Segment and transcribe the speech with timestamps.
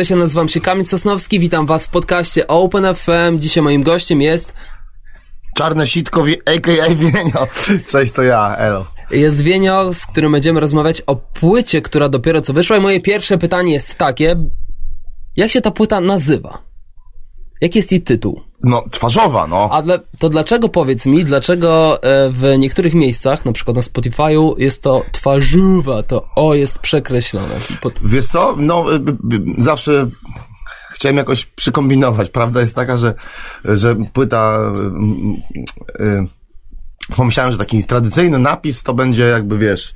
[0.00, 3.38] Cześć, ja nazywam się Kamil Sosnowski, witam was w podcaście Open FM.
[3.38, 4.52] Dzisiaj moim gościem jest...
[5.56, 6.94] Czarne sitko, a.k.a.
[6.94, 7.46] Wienio.
[7.92, 8.86] Cześć, to ja, elo.
[9.10, 13.38] Jest Wienio, z którym będziemy rozmawiać o płycie, która dopiero co wyszła i moje pierwsze
[13.38, 14.36] pytanie jest takie,
[15.36, 16.69] jak się ta płyta nazywa?
[17.60, 18.40] Jaki jest jej tytuł?
[18.62, 19.68] No, twarzowa, no.
[19.72, 24.54] A dla, to dlaczego, powiedz mi, dlaczego e, w niektórych miejscach, na przykład na Spotify'u,
[24.58, 27.54] jest to twarzywa, to O jest przekreślone?
[27.80, 27.94] Pod...
[28.02, 29.00] Wiesz co, no, y,
[29.58, 30.08] zawsze
[30.90, 32.30] chciałem jakoś przykombinować.
[32.30, 33.14] Prawda jest taka, że,
[33.64, 34.72] że płyta...
[35.98, 36.26] Yy,
[37.16, 39.94] pomyślałem, że taki tradycyjny napis to będzie jakby, wiesz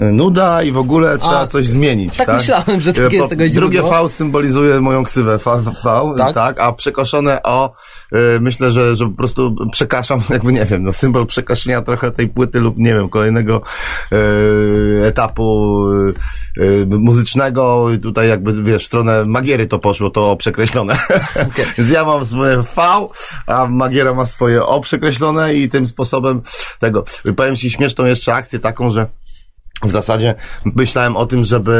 [0.00, 2.16] nuda i w ogóle trzeba A, coś zmienić.
[2.16, 6.34] Tak, tak, myślałem, że tak jest tego Drugie V symbolizuje moją ksywę V, v tak?
[6.34, 6.60] tak?
[6.60, 7.74] a przekoszone O
[8.12, 12.28] y, myślę, że, że po prostu przekaszam, jakby nie wiem, no symbol przekaszenia trochę tej
[12.28, 13.62] płyty lub nie wiem, kolejnego
[14.12, 15.84] y, etapu
[16.58, 20.98] y, muzycznego i tutaj jakby wiesz, w stronę Magiery to poszło, to przekreślone.
[21.30, 21.66] Okay.
[21.78, 22.82] Więc ja mam swoje V,
[23.46, 26.42] a Magiera ma swoje O przekreślone i tym sposobem
[26.78, 27.04] tego.
[27.36, 29.06] Powiem Ci śmieszną jeszcze akcję taką, że
[29.82, 31.72] w zasadzie myślałem o tym, żeby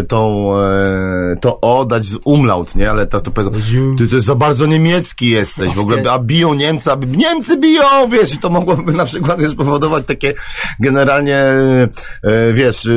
[0.00, 2.90] e, tą, e, to O dać z umlaut, nie?
[2.90, 3.52] Ale to, to powiedzą,
[3.98, 8.34] ty to za bardzo niemiecki jesteś, w ogóle, a biją Niemcy, a Niemcy biją, wiesz,
[8.34, 10.34] i to mogłoby na przykład wiesz, powodować takie
[10.80, 12.88] generalnie, e, wiesz,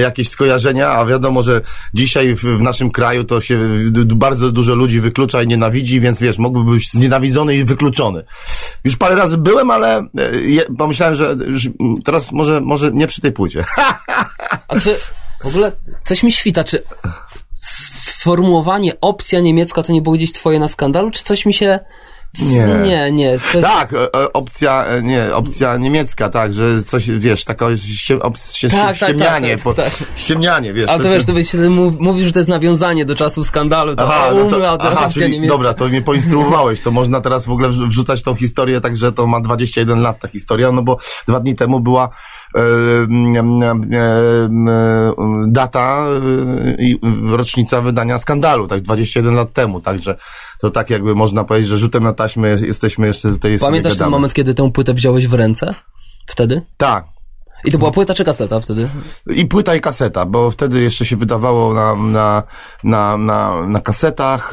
[0.00, 1.60] jakieś skojarzenia, a wiadomo, że
[1.94, 3.60] dzisiaj w, w naszym kraju to się
[4.06, 8.24] bardzo dużo ludzi wyklucza i nienawidzi, więc wiesz, mógłby być znienawidzony i wykluczony.
[8.84, 10.06] Już parę razy byłem, ale
[10.78, 11.68] pomyślałem, że już
[12.04, 13.64] teraz może, może nie przy tej płycie.
[14.68, 14.96] A czy
[15.42, 15.72] w ogóle
[16.04, 16.82] coś mi świta, czy
[17.56, 21.80] sformułowanie opcja niemiecka to nie było gdzieś twoje na skandalu, czy coś mi się...
[22.42, 23.12] Nie, nie.
[23.12, 23.62] nie coś...
[23.62, 27.66] Tak, e, e, opcja, e, nie, opcja niemiecka, tak, że coś, wiesz, taka
[28.70, 30.88] tak, ściemnianie, tak, tak, tak, ściemnianie, wiesz.
[30.88, 31.54] Ale to, wiesz, to byś
[31.98, 35.54] mówisz, że to jest nawiązanie do czasu skandalu, to aha, no to, aha, czyli, niemiecka.
[35.54, 39.40] dobra, to mnie poinstruowałeś, to można teraz w ogóle wrzucać tą historię, także to ma
[39.40, 40.98] 21 lat ta historia, no bo
[41.28, 42.08] dwa dni temu była
[45.46, 46.06] data
[46.78, 46.98] i
[47.30, 50.16] rocznica wydania skandalu, tak 21 lat temu, także
[50.60, 54.34] to tak jakby można powiedzieć, że rzutem na taśmę jesteśmy jeszcze tutaj Pamiętasz ten moment,
[54.34, 55.74] kiedy tę płytę wziąłeś w ręce?
[56.26, 56.62] Wtedy?
[56.76, 57.04] Tak.
[57.64, 58.88] I to była płyta czy kaseta wtedy?
[59.26, 62.42] I płyta i kaseta, bo wtedy jeszcze się wydawało na, na,
[62.84, 64.52] na, na, na kasetach,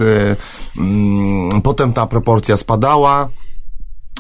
[0.75, 3.29] yy, potem ta proporcja spadała,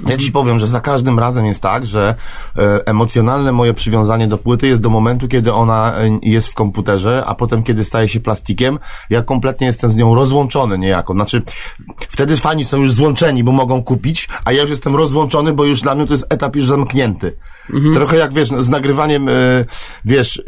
[0.07, 2.15] ja ci powiem, że za każdym razem jest tak, że
[2.57, 7.23] e, emocjonalne moje przywiązanie do płyty jest do momentu, kiedy ona e, jest w komputerze,
[7.25, 11.13] a potem, kiedy staje się plastikiem, ja kompletnie jestem z nią rozłączony niejako.
[11.13, 11.41] Znaczy,
[12.09, 15.81] wtedy fani są już złączeni, bo mogą kupić, a ja już jestem rozłączony, bo już
[15.81, 17.37] dla mnie to jest etap już zamknięty.
[17.73, 17.93] Mhm.
[17.93, 19.31] Trochę jak, wiesz, z nagrywaniem, e,
[20.05, 20.41] wiesz,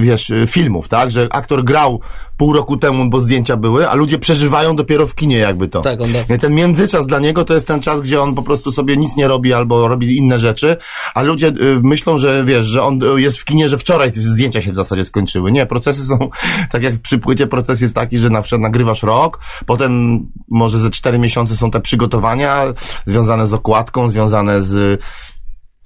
[0.00, 1.10] wiesz, filmów, tak?
[1.10, 2.00] Że aktor grał
[2.38, 5.82] pół roku temu, bo zdjęcia były, a ludzie przeżywają dopiero w kinie jakby to.
[5.82, 6.40] Tak, on tak.
[6.40, 9.28] Ten międzyczas dla niego to jest ten czas, gdzie on po prostu sobie nic nie
[9.28, 10.76] robi albo robi inne rzeczy,
[11.14, 14.72] a ludzie y, myślą, że wiesz, że on jest w kinie, że wczoraj zdjęcia się
[14.72, 15.52] w zasadzie skończyły.
[15.52, 16.18] Nie, procesy są,
[16.72, 20.90] tak jak przy płycie proces jest taki, że na przykład nagrywasz rok, potem może ze
[20.90, 22.64] cztery miesiące są te przygotowania
[23.06, 25.00] związane z okładką, związane z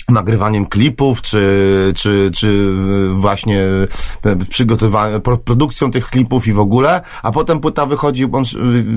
[0.08, 2.76] nagrywaniem klipów, czy, czy, czy
[3.14, 3.64] właśnie
[4.48, 8.26] przygotowaniem, produkcją tych klipów i w ogóle, a potem płyta wychodzi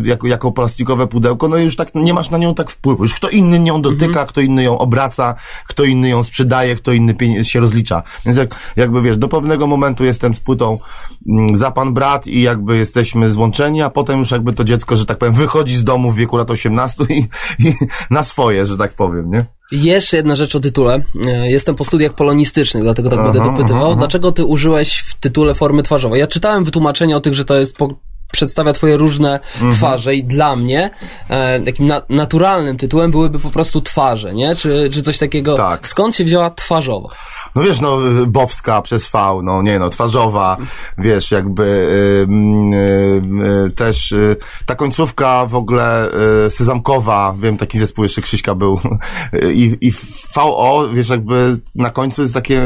[0.03, 3.03] jako, jako plastikowe pudełko, no i już tak nie masz na nią tak wpływu.
[3.03, 4.27] Już kto inny nią dotyka, mhm.
[4.27, 5.35] kto inny ją obraca,
[5.67, 8.03] kto inny ją sprzedaje, kto inny się rozlicza.
[8.25, 10.79] Więc jak, jakby wiesz, do pewnego momentu jestem z płytą
[11.27, 15.05] mm, za pan brat i jakby jesteśmy złączeni, a potem już jakby to dziecko, że
[15.05, 17.19] tak powiem, wychodzi z domu w wieku lat 18 i,
[17.67, 17.73] i
[18.09, 19.45] na swoje, że tak powiem, nie?
[19.71, 21.03] Jeszcze jedna rzecz o tytule.
[21.25, 23.87] E, jestem po studiach polonistycznych, dlatego tak aha, będę dopytywał.
[23.91, 23.99] Aha.
[23.99, 26.19] Dlaczego ty użyłeś w tytule formy twarzowej?
[26.19, 27.99] Ja czytałem wytłumaczenia o tych, że to jest po,
[28.35, 29.75] przedstawia twoje różne mhm.
[29.75, 30.89] twarze i dla mnie
[31.29, 34.55] e, takim na, naturalnym tytułem byłyby po prostu twarze, nie?
[34.55, 35.55] Czy, czy coś takiego.
[35.55, 35.87] Tak.
[35.87, 37.09] Skąd się wzięła twarzowa?
[37.55, 40.57] No wiesz, no Bowska przez V, no nie no, twarzowa,
[40.97, 42.27] wiesz, jakby y,
[42.75, 46.09] y, y, też y, ta końcówka w ogóle
[46.45, 48.79] y, Sezamkowa, wiem, taki zespół jeszcze Krzyśka był
[49.53, 49.93] i, i
[50.35, 52.61] VO, wiesz, jakby na końcu jest takie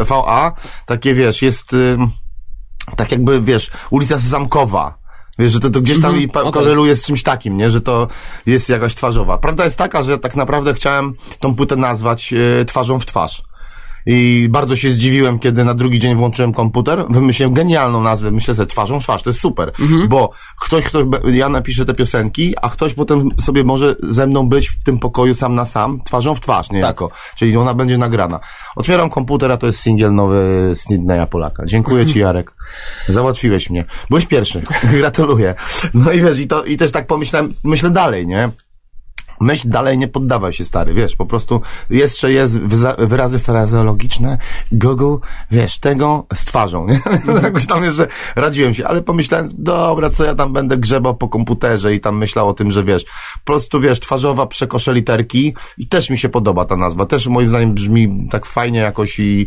[0.00, 0.52] y, VA,
[0.86, 1.76] takie wiesz, jest
[2.96, 5.01] tak jakby, wiesz, ulica Sezamkowa,
[5.38, 6.52] Wiesz, że to, to gdzieś tam mm -hmm, okay.
[6.52, 7.70] koreluje z czymś takim, nie?
[7.70, 8.08] Że to
[8.46, 9.38] jest jakaś twarzowa.
[9.38, 12.34] Prawda jest taka, że tak naprawdę chciałem tą płytę nazwać
[12.66, 13.42] twarzą w twarz.
[14.06, 18.66] I bardzo się zdziwiłem, kiedy na drugi dzień włączyłem komputer, wymyśliłem genialną nazwę, myślę sobie
[18.66, 20.08] twarzą w twarz, to jest super, mhm.
[20.08, 20.98] bo ktoś, kto,
[21.32, 25.34] ja napiszę te piosenki, a ktoś potem sobie może ze mną być w tym pokoju
[25.34, 27.34] sam na sam, twarzą w twarz niejako, tak.
[27.36, 28.40] czyli ona będzie nagrana.
[28.76, 31.66] Otwieram komputer, a to jest singiel nowy Sydneya Polaka.
[31.66, 32.54] Dziękuję ci Jarek,
[33.08, 33.84] załatwiłeś mnie.
[34.10, 34.62] Byłeś pierwszy,
[34.98, 35.54] gratuluję.
[35.94, 38.50] No i wiesz, i, to, i też tak pomyślałem, myślę dalej, nie?
[39.42, 41.60] Myśl dalej nie poddawaj się, stary, wiesz, po prostu
[41.90, 42.58] jeszcze jest
[42.98, 44.38] wyrazy frazeologiczne,
[44.72, 45.16] Google,
[45.50, 47.00] wiesz, tego z twarzą, nie?
[47.22, 47.44] Mhm.
[47.44, 48.06] Jakoś tam jeszcze
[48.36, 52.48] radziłem się, ale pomyślałem, dobra, co ja tam będę grzebał po komputerze i tam myślał
[52.48, 56.64] o tym, że wiesz, po prostu, wiesz, twarzowa przekosze literki i też mi się podoba
[56.64, 59.46] ta nazwa, też moim zdaniem brzmi tak fajnie jakoś i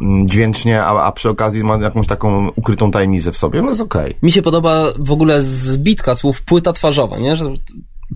[0.00, 3.80] mm, dźwięcznie, a, a przy okazji ma jakąś taką ukrytą tajemnicę w sobie, no jest
[3.80, 4.10] okej.
[4.10, 4.14] Okay.
[4.22, 7.36] Mi się podoba w ogóle zbitka słów płyta twarzowa, nie?
[7.36, 7.44] Że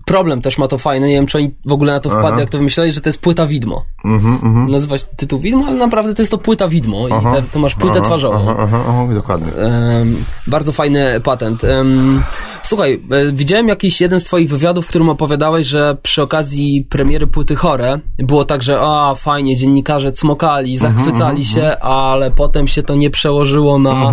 [0.05, 2.39] problem też ma to fajne, nie wiem czy oni w ogóle na to wpadli, Aha.
[2.39, 3.85] jak to wymyślali, że to jest płyta widmo.
[4.05, 4.71] Mhm, mhm.
[4.71, 7.99] Nazywać tytuł widmo, ale naprawdę to jest to płyta widmo i te, to masz płytę
[7.99, 8.55] aha, twarzową.
[8.59, 9.47] Aha, aha, dokładnie.
[9.63, 10.15] Um,
[10.47, 11.63] bardzo fajny patent.
[11.63, 12.23] Um,
[12.63, 17.27] słuchaj, e, widziałem jakiś jeden z twoich wywiadów, w którym opowiadałeś, że przy okazji premiery
[17.27, 22.67] płyty Chore było tak, że a fajnie, dziennikarze cmokali, mhm, zachwycali mhm, się, ale potem
[22.67, 24.11] się to nie przełożyło na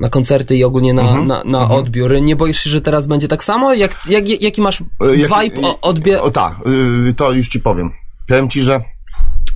[0.00, 1.80] na koncerty i ogólnie na, mhm, na, na mhm.
[1.80, 2.22] odbiór.
[2.22, 3.74] Nie boisz się, że teraz będzie tak samo?
[3.74, 4.84] Jak, jak, jaki masz e,
[5.16, 6.16] vibe, odbiór?
[6.20, 6.54] O, tak,
[7.16, 7.90] to już ci powiem.
[8.28, 8.80] Powiem ci, że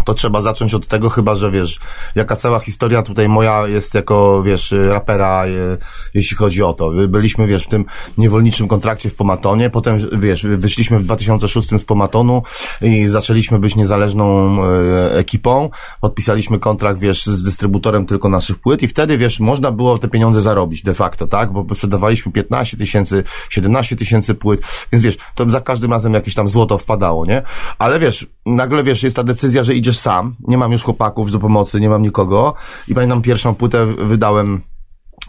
[0.05, 1.79] to trzeba zacząć od tego, chyba że wiesz,
[2.15, 5.79] jaka cała historia tutaj moja jest jako, wiesz, rapera, je,
[6.15, 6.91] jeśli chodzi o to.
[7.09, 7.85] Byliśmy, wiesz, w tym
[8.19, 12.43] niewolniczym kontrakcie w Pomatonie, potem, wiesz, wyszliśmy w 2006 z Pomatonu
[12.83, 15.71] i zaczęliśmy być niezależną e, ekipą,
[16.01, 20.43] podpisaliśmy kontrakt, wiesz, z dystrybutorem tylko naszych płyt i wtedy, wiesz, można było te pieniądze
[20.43, 24.61] zarobić de facto, tak, bo sprzedawaliśmy 15 tysięcy, 17 tysięcy płyt,
[24.93, 27.43] więc wiesz, to za każdym razem jakieś tam złoto wpadało, nie?
[27.79, 31.39] Ale wiesz, nagle, wiesz, jest ta decyzja, że idziesz sam, nie mam już chłopaków do
[31.39, 32.55] pomocy, nie mam nikogo
[32.89, 34.62] i pamiętam pierwszą płytę wydałem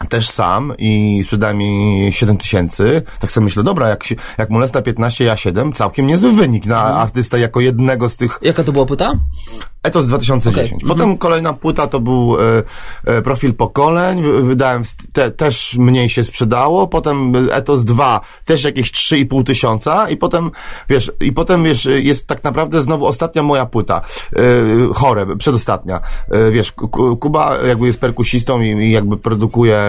[0.08, 3.02] też sam i sprzedałem mi 7 tysięcy.
[3.20, 6.80] Tak sobie myślę, dobra, jak, się, jak Molesta 15, ja 7, całkiem niezły wynik na
[6.80, 6.98] mhm.
[6.98, 8.38] artysta jako jednego z tych...
[8.42, 9.12] Jaka to była płyta?
[9.82, 10.72] Etos 2010.
[10.72, 10.88] Okay.
[10.88, 11.18] Potem mhm.
[11.18, 12.62] kolejna płyta to był e,
[13.04, 14.82] e, profil pokoleń, wydałem,
[15.12, 20.50] te, też mniej się sprzedało, potem Etos 2 też jakieś 3,5 tysiąca i potem,
[20.88, 24.00] wiesz, i potem, wiesz, jest tak naprawdę znowu ostatnia moja płyta,
[24.36, 24.40] e,
[24.94, 26.00] chore, przedostatnia.
[26.30, 26.72] E, wiesz,
[27.20, 29.83] Kuba jakby jest perkusistą i, i jakby produkuje e,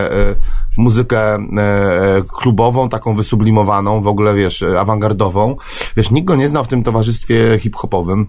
[0.78, 5.56] muzykę e, klubową, taką wysublimowaną, w ogóle, wiesz, awangardową.
[5.98, 8.28] Wiesz, nikt go nie znał w tym towarzystwie hip-hopowym.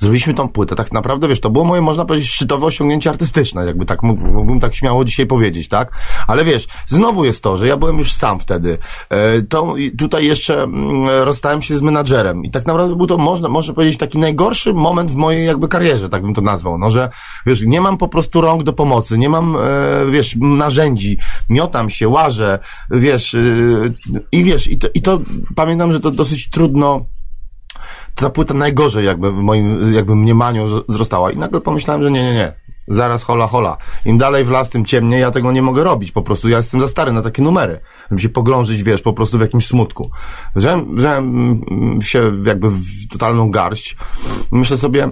[0.00, 3.86] Zrobiliśmy tą płytę, tak naprawdę, wiesz, to było moje, można powiedzieć, szczytowe osiągnięcie artystyczne, jakby
[3.86, 5.92] tak mógłbym tak śmiało dzisiaj powiedzieć, tak?
[6.26, 8.78] Ale wiesz, znowu jest to, że ja byłem już sam wtedy.
[9.10, 13.48] E, to tutaj jeszcze mm, rozstałem się z menadżerem i tak naprawdę był to, można,
[13.48, 17.08] można powiedzieć, taki najgorszy moment w mojej jakby karierze, tak bym to nazwał, no, że
[17.46, 19.60] wiesz, nie mam po prostu rąk do pomocy, nie mam, e,
[20.10, 21.18] wiesz, narzędzi,
[21.48, 22.58] miotam się, łażę,
[22.90, 23.38] wiesz, e,
[24.32, 25.20] i wiesz, i to, i to
[25.54, 27.04] pamiętam, że to dosyć trudno
[28.14, 32.34] ta płyta najgorzej jakby w moim jakby mniemaniu wzrastała i nagle pomyślałem, że nie, nie,
[32.34, 32.52] nie.
[32.88, 33.76] Zaraz hola hola.
[34.04, 36.12] Im dalej w las, tym ciemniej, ja tego nie mogę robić.
[36.12, 37.80] Po prostu ja jestem za stary na takie numery.
[38.10, 40.10] Żeby się pogrążyć, wiesz, po prostu w jakimś smutku.
[40.56, 41.60] Wziąłem, wziąłem
[42.02, 43.96] się jakby w totalną garść.
[44.50, 45.08] Myślę sobie,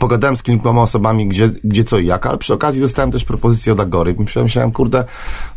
[0.00, 3.72] pogadałem z kilkoma osobami, gdzie, gdzie co i jak, ale przy okazji dostałem też propozycję
[3.72, 4.16] od Agory.
[4.42, 5.04] Myślałem, kurde,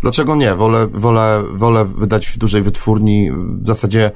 [0.01, 0.55] dlaczego nie?
[0.55, 3.31] Wolę, wolę, wolę wydać w dużej wytwórni.
[3.31, 4.11] W zasadzie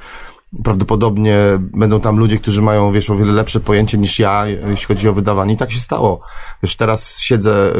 [0.64, 5.08] prawdopodobnie będą tam ludzie, którzy mają, wiesz, o wiele lepsze pojęcie niż ja, jeśli chodzi
[5.08, 5.54] o wydawanie.
[5.54, 6.20] I tak się stało.
[6.62, 7.72] Wiesz, teraz siedzę,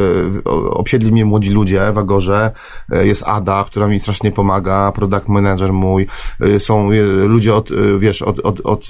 [0.45, 2.51] e, obsiedli mnie młodzi ludzie w Agorze,
[2.91, 6.07] e, jest Ada, która mi strasznie pomaga, product manager mój,
[6.41, 6.89] e, są
[7.27, 8.87] ludzie od, wiesz, od, od, od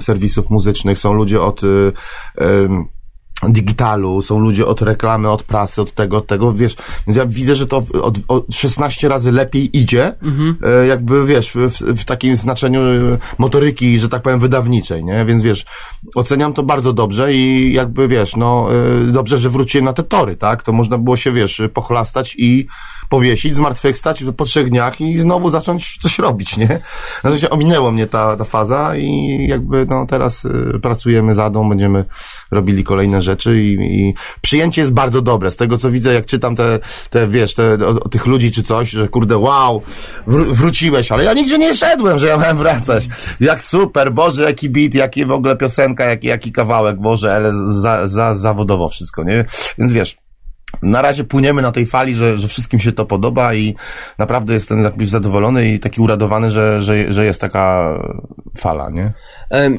[0.00, 1.60] serwisów muzycznych, są ludzie od
[3.48, 7.56] digitalu, są ludzie od reklamy, od prasy, od tego, od tego, wiesz, więc ja widzę,
[7.56, 10.56] że to od, od 16 razy lepiej idzie, mhm.
[10.62, 11.70] E, jakby, wiesz, w,
[12.00, 15.24] w, takim znaczeniu e, motoryki, że tak powiem, wydawniczej, nie?
[15.24, 15.64] Więc, wiesz,
[16.14, 18.68] oceniam to bardzo dobrze i jakby, wiesz, no,
[19.08, 20.62] e, dobrze, że wróciłem na te tory, tak?
[20.62, 22.66] To można było się, wiesz, pochlastać i
[23.08, 26.80] powiesić, zmartwychwstać po trzech dniach i znowu zacząć coś robić, nie?
[27.20, 30.46] Znaczy, ominęło mnie ta, ta faza i jakby, no, teraz
[30.82, 32.04] pracujemy za Adą, będziemy
[32.50, 35.50] robili kolejne rzeczy i, i przyjęcie jest bardzo dobre.
[35.50, 36.78] Z tego co widzę, jak czytam te,
[37.10, 39.82] te wiesz, te, o, o tych ludzi czy coś, że kurde, wow,
[40.26, 43.08] wr wróciłeś, ale ja nigdzie nie szedłem, że ja miałem wracać.
[43.40, 48.08] Jak super, Boże, jaki beat, jaki w ogóle piosenka, jaki, jaki kawałek, Boże, ale za,
[48.08, 49.44] za, zawodowo wszystko, nie?
[49.78, 50.16] Więc wiesz,
[50.82, 53.74] na razie płyniemy na tej fali, że, że wszystkim się to podoba i
[54.18, 57.98] naprawdę jestem jakiś zadowolony i taki uradowany, że, że, że jest taka
[58.58, 59.12] fala, nie?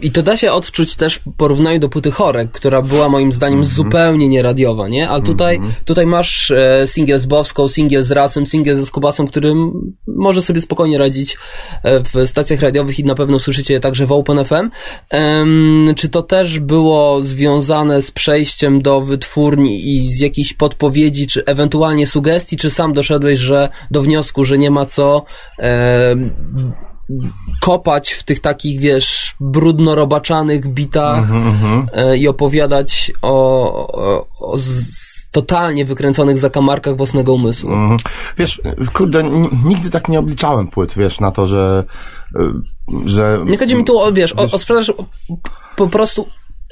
[0.01, 3.59] I to da się odczuć też w porównaniu do płyty Chorek, która była moim zdaniem
[3.59, 3.73] mm -hmm.
[3.73, 5.09] zupełnie nieradiowa, nie?
[5.09, 5.73] Ale tutaj, mm -hmm.
[5.85, 9.71] tutaj masz e, singiel z Bowską, singiel z Rasem, singiel ze Skubasem, którym
[10.07, 11.37] może sobie spokojnie radzić
[11.83, 14.69] e, w stacjach radiowych i na pewno słyszycie je także w OpenFM.
[15.95, 20.84] czy to też było związane z przejściem do wytwórni i z jakichś podpowiedzi,
[21.27, 25.25] czy ewentualnie sugestii, czy sam doszedłeś, że do wniosku, że nie ma co
[25.59, 26.15] e,
[27.61, 31.85] kopać w tych takich, wiesz, brudno-robaczanych bitach mm-hmm.
[31.93, 34.83] e, i opowiadać o, o, o z,
[35.31, 37.69] totalnie wykręconych zakamarkach własnego umysłu.
[37.69, 37.97] Mm-hmm.
[38.37, 38.61] Wiesz,
[38.93, 39.23] kurde,
[39.65, 41.83] nigdy tak nie obliczałem płyt, wiesz, na to, że
[43.05, 43.45] że...
[43.45, 44.93] Nie chodzi mi tu o, wiesz, wiesz o, o sprzedaż
[45.75, 46.27] po prostu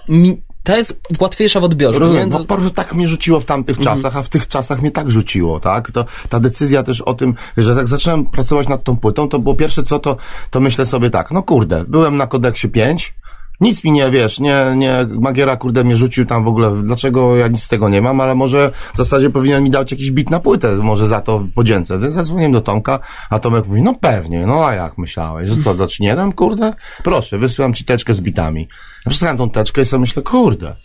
[0.09, 1.99] mi, ta jest łatwiejsza w odbiorze.
[1.99, 3.97] Rozumiem, bo po prostu tak mnie rzuciło w tamtych mhm.
[3.97, 5.91] czasach, a w tych czasach mnie tak rzuciło, tak?
[5.91, 9.55] To, ta decyzja też o tym, że jak zacząłem pracować nad tą płytą, to było
[9.55, 10.17] pierwsze co, to,
[10.49, 13.13] to myślę sobie tak, no kurde, byłem na kodeksie 5,
[13.61, 17.47] nic mi nie, wiesz, nie, nie, Magiera, kurde, mnie rzucił tam w ogóle, dlaczego ja
[17.47, 20.39] nic z tego nie mam, ale może w zasadzie powinien mi dać jakiś bit na
[20.39, 21.99] płytę, może za to podzięce.
[21.99, 25.75] Więc zadzwoniłem do Tomka, a Tomek mówi, no pewnie, no a jak myślałeś, że co,
[25.75, 26.73] to ci nie dam, kurde?
[27.03, 28.67] Proszę, wysyłam ci teczkę z bitami.
[29.05, 30.75] Ja przesłuchałem tą teczkę i sobie myślę, kurde,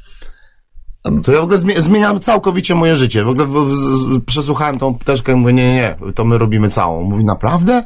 [1.24, 3.24] to ja w ogóle zmieniam całkowicie moje życie.
[3.24, 7.02] W ogóle w, w, przesłuchałem tą teczkę i mówię, nie, nie, to my robimy całą.
[7.02, 7.84] Mówi, naprawdę?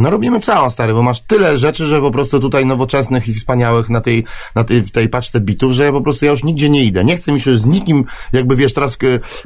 [0.00, 3.90] No robimy całą, stary, bo masz tyle rzeczy, że po prostu tutaj nowoczesnych i wspaniałych
[3.90, 6.70] na tej, na tej, w tej paczce bitów, że ja po prostu ja już nigdzie
[6.70, 7.04] nie idę.
[7.04, 8.98] Nie chcę mi się z nikim, jakby wiesz, teraz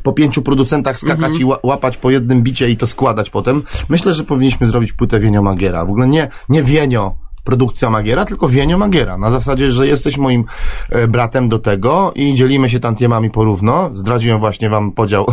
[0.02, 3.62] po pięciu producentach skakać i łapać po jednym bicie i to składać potem.
[3.88, 5.84] Myślę, że powinniśmy zrobić płytę Wienio Magiera.
[5.84, 9.18] W ogóle nie, nie Wienio, produkcja Magiera, tylko Wienio Magiera.
[9.18, 10.44] Na zasadzie, że jesteś moim
[10.90, 13.90] e, bratem do tego i dzielimy się tantiemami porówno.
[13.92, 15.26] Zdradziłem właśnie wam podział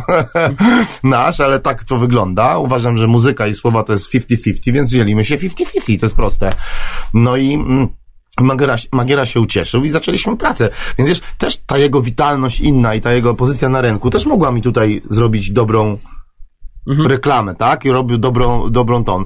[1.03, 2.57] nasz, ale tak to wygląda.
[2.57, 5.99] Uważam, że muzyka i słowa to jest 50-50, więc dzielimy się 50-50.
[5.99, 6.53] To jest proste.
[7.13, 7.53] No i...
[7.53, 7.87] Mm,
[8.39, 10.69] Magiera, Magiera się ucieszył i zaczęliśmy pracę.
[10.97, 14.51] Więc wiesz, też ta jego witalność inna i ta jego pozycja na rynku też mogła
[14.51, 15.97] mi tutaj zrobić dobrą
[16.87, 17.07] mhm.
[17.07, 17.85] reklamę, tak?
[17.85, 19.25] I robił dobrą, dobrą ton.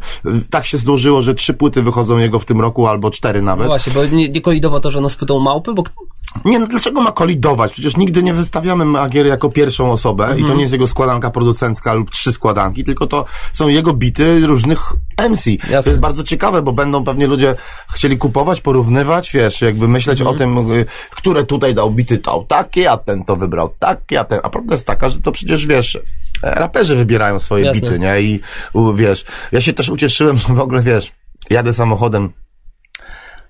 [0.49, 3.65] Tak się złożyło, że trzy płyty wychodzą jego w tym roku, albo cztery nawet.
[3.65, 5.83] No właśnie, bo nie, nie kolidowo to, że ono spytał małpy, bo...
[6.45, 7.71] Nie, no dlaczego ma kolidować?
[7.71, 10.39] Przecież nigdy nie wystawiamy Magiery jako pierwszą osobę mhm.
[10.39, 10.57] i to mhm.
[10.57, 14.93] nie jest jego składanka producencka lub trzy składanki, tylko to są jego bity różnych
[15.29, 15.49] MC.
[15.49, 15.83] Jasne.
[15.83, 17.55] To jest bardzo ciekawe, bo będą pewnie ludzie
[17.93, 20.35] chcieli kupować, porównywać, wiesz, jakby myśleć mhm.
[20.35, 24.23] o tym, y, które tutaj dał bity, to takie, a ten to wybrał takie, a
[24.23, 24.39] ten...
[24.43, 25.99] A prawda jest taka, że to przecież, wiesz,
[26.53, 27.81] raperzy wybierają swoje Jasne.
[27.81, 28.21] bity, nie?
[28.21, 28.39] I
[28.95, 31.11] wiesz, ja się też ucieszyłem, że w ogóle, wiesz,
[31.49, 32.29] jadę samochodem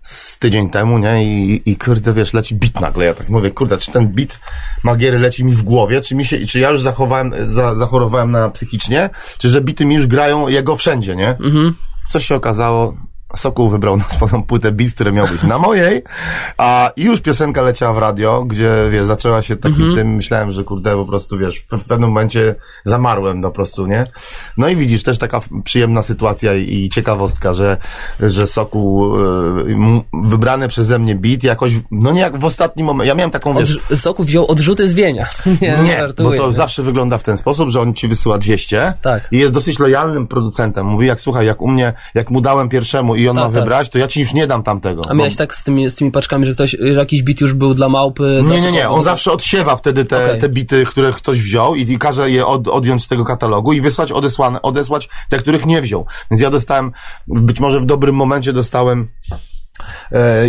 [0.03, 1.23] z tydzień temu, nie?
[1.23, 3.05] I, i kurde, wiesz, leci bit nagle.
[3.05, 4.39] Ja tak mówię, kurde, czy ten bit
[4.83, 8.49] Magiery leci mi w głowie, czy mi się, czy ja już zachowałem, za, zachorowałem na
[8.49, 11.29] psychicznie, czy że bity mi już grają jego wszędzie, nie?
[11.29, 11.75] Mhm.
[12.09, 12.97] Co się okazało,
[13.35, 16.01] Sokół wybrał na swoją płytę beat, który miał być na mojej,
[16.57, 19.95] a już piosenka leciała w radio, gdzie, wiesz, zaczęła się takim -hmm.
[19.95, 24.07] tym, myślałem, że kurde, po prostu, wiesz, w pewnym momencie zamarłem po prostu, nie?
[24.57, 27.77] No i widzisz, też taka przyjemna sytuacja i, ciekawostka, że,
[28.19, 33.15] że Sokół y, wybrany przeze mnie beat jakoś, no nie jak w ostatnim momencie, ja
[33.15, 33.79] miałem taką, wiesz...
[33.91, 35.27] Od, Sokół wziął odrzuty z Wienia.
[35.61, 39.27] Nie, nie bo to zawsze wygląda w ten sposób, że on ci wysyła 200 tak.
[39.31, 40.85] i jest dosyć lojalnym producentem.
[40.85, 43.59] Mówi, jak słuchaj, jak u mnie, jak mu dałem pierwszemu i on tak, ma tak.
[43.59, 45.01] wybrać, to ja ci już nie dam tamtego.
[45.09, 47.73] A miałeś tak z tymi, z tymi paczkami, że ktoś, że jakiś bit już był
[47.73, 48.43] dla małpy?
[48.45, 48.89] Nie, nie, nie.
[48.89, 50.37] On zawsze odsiewa wtedy te, okay.
[50.37, 53.81] te bity, które ktoś wziął i, i każe je od, odjąć z tego katalogu i
[53.81, 56.05] wysłać odesłane, odesłać te, których nie wziął.
[56.31, 56.91] Więc ja dostałem,
[57.27, 59.07] być może w dobrym momencie dostałem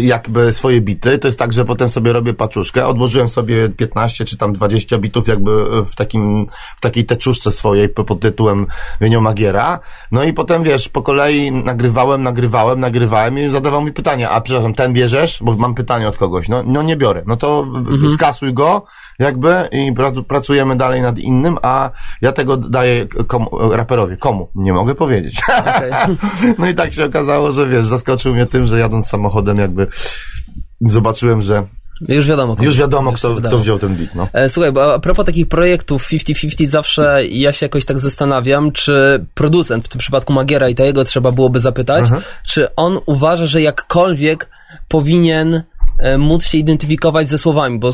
[0.00, 1.18] jakby swoje bity.
[1.18, 2.86] To jest tak, że potem sobie robię paczuszkę.
[2.86, 8.20] Odłożyłem sobie 15 czy tam 20 bitów jakby w takim, w takiej teczuszce swojej pod
[8.20, 8.66] tytułem
[9.00, 9.80] Wienio Magiera.
[10.12, 14.74] No i potem wiesz, po kolei nagrywałem, nagrywałem, nagrywałem i zadawał mi pytania, a przepraszam,
[14.74, 15.38] ten bierzesz?
[15.40, 16.48] Bo mam pytanie od kogoś.
[16.48, 17.22] No, no nie biorę.
[17.26, 18.10] No to mhm.
[18.10, 18.82] skasuj go
[19.18, 19.92] jakby i
[20.28, 21.90] pracujemy dalej nad innym, a
[22.22, 24.16] ja tego daję komu, raperowi.
[24.16, 24.48] Komu?
[24.54, 25.42] Nie mogę powiedzieć.
[25.60, 25.90] Okay.
[26.58, 29.86] no i tak się okazało, że wiesz, zaskoczył mnie tym, że jadąc samochodem jakby
[30.80, 31.62] zobaczyłem, że
[32.08, 32.56] już wiadomo.
[32.60, 33.48] Już wiadomo, kto, wiadomo.
[33.48, 34.28] kto wziął ten beat, no.
[34.32, 39.24] E, słuchaj, bo a propos takich projektów 50-50 zawsze ja się jakoś tak zastanawiam, czy
[39.34, 42.22] producent, w tym przypadku Magiera i to jego trzeba byłoby zapytać, mhm.
[42.46, 44.48] czy on uważa, że jakkolwiek
[44.88, 45.62] powinien
[45.98, 47.90] E, móc się identyfikować ze słowami, bo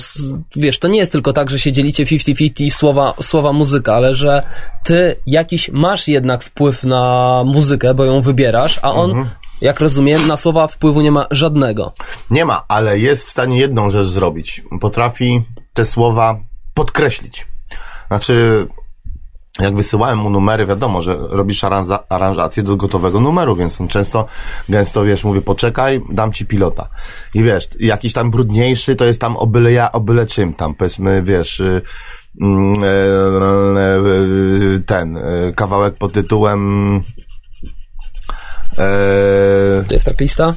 [0.57, 4.43] wiesz, to nie jest tylko tak, że się dzielicie 50-50 słowa, słowa muzyka, ale że
[4.85, 9.29] ty jakiś masz jednak wpływ na muzykę, bo ją wybierasz, a on mhm.
[9.62, 11.92] Jak rozumiem, na słowa wpływu nie ma żadnego.
[12.31, 14.62] Nie ma, ale jest w stanie jedną rzecz zrobić.
[14.81, 15.42] Potrafi
[15.73, 16.38] te słowa
[16.75, 17.47] podkreślić.
[18.09, 18.66] znaczy,
[19.61, 24.26] jak wysyłałem mu numery, wiadomo, że robisz aranża, aranżację do gotowego numeru, więc on często,
[24.69, 26.88] gęsto, wiesz, mówię, poczekaj, dam ci pilota.
[27.35, 30.75] I wiesz, jakiś tam brudniejszy, to jest tam o byle ja, o byle czym tam,
[30.75, 31.83] powiedzmy, wiesz, y,
[32.40, 32.87] mm, e,
[34.76, 35.23] e, ten, e,
[35.54, 37.02] kawałek pod tytułem
[39.88, 40.55] to jest tracklista?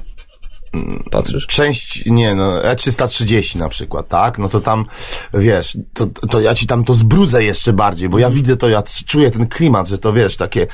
[1.11, 1.47] Patrzysz?
[1.47, 4.37] Część, nie no, E330 na przykład, tak?
[4.37, 4.85] No to tam,
[5.33, 8.35] wiesz, to, to ja ci tam to zbrudzę jeszcze bardziej, bo ja mhm.
[8.35, 10.67] widzę to, ja czuję ten klimat, że to wiesz, takie,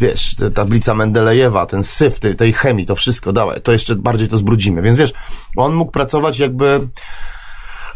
[0.00, 4.38] wiesz, tablica Mendelejewa, ten syf tej, tej chemii, to wszystko, dawaj, to jeszcze bardziej to
[4.38, 4.82] zbrudzimy.
[4.82, 5.12] Więc wiesz,
[5.56, 6.88] on mógł pracować jakby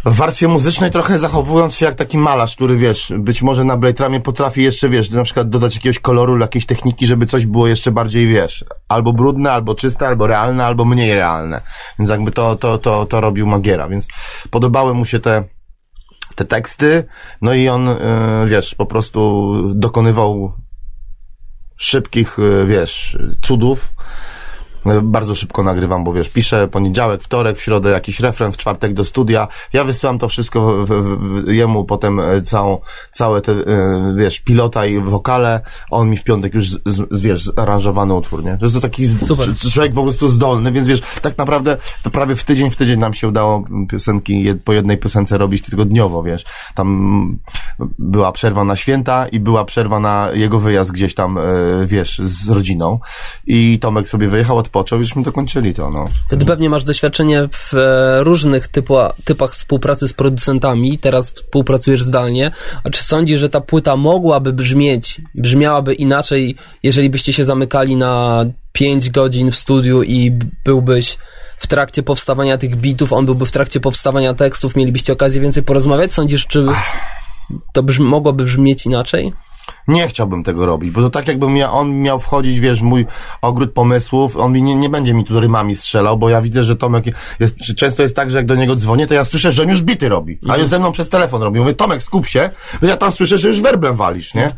[0.04, 4.04] w warstwie muzycznej trochę zachowując się jak taki malarz, który wiesz, być może na Blade
[4.04, 7.92] Ramie potrafi jeszcze, wiesz, na przykład dodać jakiegoś koloru, jakiejś techniki, żeby coś było jeszcze
[7.92, 11.60] bardziej, wiesz, albo brudne, albo czyste, albo realne, albo mniej realne.
[11.98, 14.08] Więc jakby to, to, to, to robił Magiera, więc
[14.50, 15.44] podobały mu się te,
[16.34, 17.04] te teksty,
[17.42, 17.94] no i on, yy,
[18.46, 20.52] wiesz, po prostu dokonywał
[21.76, 23.92] szybkich, yy, wiesz, cudów,
[25.02, 29.04] bardzo szybko nagrywam, bo wiesz, piszę poniedziałek, wtorek, w środę jakiś refren, w czwartek do
[29.04, 29.48] studia.
[29.72, 32.78] Ja wysyłam to wszystko w, w, jemu potem e, całą,
[33.10, 35.60] całe te, e, wiesz, pilota i wokale.
[35.90, 38.58] On mi w piątek już, z, z, wiesz, zaaranżowany utwór, nie?
[38.58, 39.54] To jest to taki Super.
[39.72, 43.14] człowiek po prostu zdolny, więc wiesz, tak naprawdę to prawie w tydzień w tydzień nam
[43.14, 46.44] się udało piosenki po jednej piosence robić tygodniowo, wiesz.
[46.74, 47.38] Tam
[47.98, 51.42] była przerwa na święta i była przerwa na jego wyjazd gdzieś tam, e,
[51.86, 52.98] wiesz, z rodziną.
[53.46, 56.08] I Tomek sobie wyjechał, od rozpoczął, już my dokończyli to, no.
[56.28, 62.50] Ty pewnie masz doświadczenie w e, różnych typu, typach współpracy z producentami, teraz współpracujesz zdalnie,
[62.84, 68.44] a czy sądzisz, że ta płyta mogłaby brzmieć, brzmiałaby inaczej, jeżeli byście się zamykali na
[68.72, 70.32] 5 godzin w studiu i
[70.64, 71.18] byłbyś
[71.58, 76.12] w trakcie powstawania tych bitów, on byłby w trakcie powstawania tekstów, mielibyście okazję więcej porozmawiać?
[76.12, 76.66] Sądzisz, czy
[77.72, 79.32] to brzmi, mogłoby brzmieć inaczej?
[79.88, 83.06] Nie chciałbym tego robić, bo to tak jakbym ja, on miał wchodzić, wiesz, w mój
[83.42, 86.76] ogród pomysłów, on mi nie, nie będzie mi tu rymami strzelał, bo ja widzę, że
[86.76, 87.04] Tomek,
[87.40, 89.82] jest, często jest tak, że jak do niego dzwonię, to ja słyszę, że on już
[89.82, 91.60] bity robi, a już ze mną przez telefon robi.
[91.60, 92.50] Mówię, Tomek, skup się,
[92.80, 94.50] bo ja tam słyszę, że już werblem walisz, nie?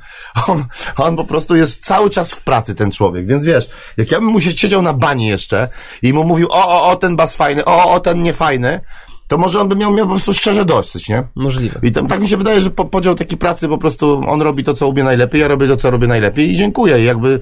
[0.48, 0.64] On,
[0.96, 4.28] on po prostu jest cały czas w pracy, ten człowiek, więc wiesz, jak ja bym
[4.28, 5.68] mu się siedział na bani jeszcze
[6.02, 8.80] i mu mówił, o, o, o, ten bas fajny, o, o, ten niefajny,
[9.28, 11.28] to może on by miał, miał po prostu szczerze dosyć, nie?
[11.36, 11.80] Możliwe.
[11.82, 14.64] I tam, tak mi się wydaje, że po, podział takiej pracy po prostu on robi
[14.64, 17.00] to, co umie najlepiej, ja robię to, co robię najlepiej i dziękuję.
[17.00, 17.40] I jakby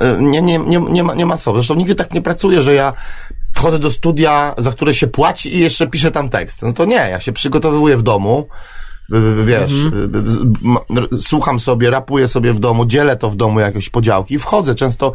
[0.00, 1.54] e, nie, nie, nie, nie, ma, nie ma co.
[1.54, 2.92] Zresztą nigdy tak nie pracuję, że ja
[3.54, 6.62] wchodzę do studia, za które się płaci i jeszcze piszę tam tekst.
[6.62, 8.48] No to nie, ja się przygotowuję w domu,
[9.44, 11.08] wiesz, mhm.
[11.20, 15.12] słucham sobie, rapuję sobie w domu, dzielę to w domu jakieś podziałki, wchodzę często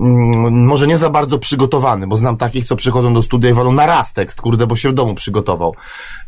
[0.00, 3.72] mm, może nie za bardzo przygotowany, bo znam takich, co przychodzą do studia i walą
[3.72, 5.74] na raz tekst, kurde, bo się w domu przygotował.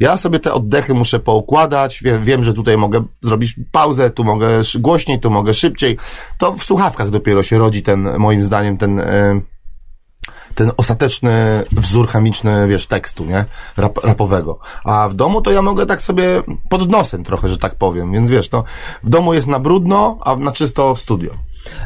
[0.00, 4.48] Ja sobie te oddechy muszę poukładać, wiem, wiem że tutaj mogę zrobić pauzę, tu mogę
[4.78, 5.96] głośniej, tu mogę szybciej.
[6.38, 9.40] To w słuchawkach dopiero się rodzi ten, moim zdaniem, ten e,
[10.62, 13.44] ten ostateczny wzór chemiczny, wiesz, tekstu, nie?
[13.76, 14.58] Rap, rapowego.
[14.84, 18.12] A w domu to ja mogę tak sobie pod nosem trochę, że tak powiem.
[18.12, 18.64] Więc wiesz, no,
[19.02, 21.30] w domu jest na brudno, a na czysto w studio.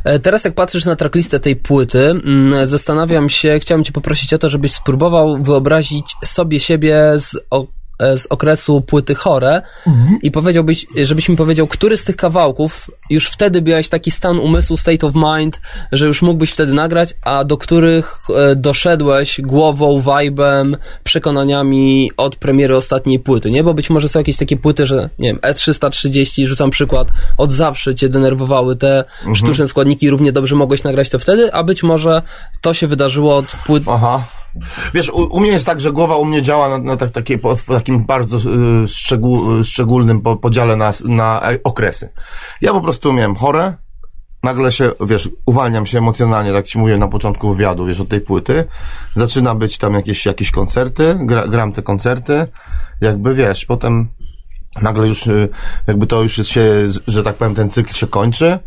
[0.04, 4.38] E, teraz jak patrzysz na tracklistę tej płyty, mm, zastanawiam się, chciałem cię poprosić o
[4.38, 10.18] to, żebyś spróbował wyobrazić sobie siebie z E, z okresu płyty chore mhm.
[10.22, 14.76] i powiedziałbyś, żebyś mi powiedział, który z tych kawałków już wtedy miałeś taki stan umysłu,
[14.76, 15.60] state of mind,
[15.92, 22.76] że już mógłbyś wtedy nagrać, a do których e, doszedłeś głową, vibe'em, przekonaniami od premiery
[22.76, 23.64] ostatniej płyty, nie?
[23.64, 27.94] Bo być może są jakieś takie płyty, że nie wiem, E330, rzucam przykład, od zawsze
[27.94, 29.36] cię denerwowały te mhm.
[29.36, 32.22] sztuczne składniki, równie dobrze mogłeś nagrać to wtedy, a być może
[32.60, 33.82] to się wydarzyło od płyt...
[33.86, 34.22] Aha
[34.94, 37.38] Wiesz, u, u, mnie jest tak, że głowa u mnie działa na, na tak, takie,
[37.38, 38.38] w takim bardzo
[38.84, 42.08] y, szczegół, szczególnym podziale na, na okresy.
[42.60, 43.74] Ja po prostu miałem chore,
[44.42, 48.20] nagle się, wiesz, uwalniam się emocjonalnie, tak ci mówię na początku wywiadu, wiesz, od tej
[48.20, 48.64] płyty.
[49.16, 52.46] Zaczyna być tam jakieś, jakieś koncerty, gra, gram te koncerty,
[53.00, 54.08] jakby, wiesz, potem
[54.82, 55.48] nagle już, y,
[55.86, 56.62] jakby to już się,
[57.06, 58.58] że tak powiem, ten cykl się kończy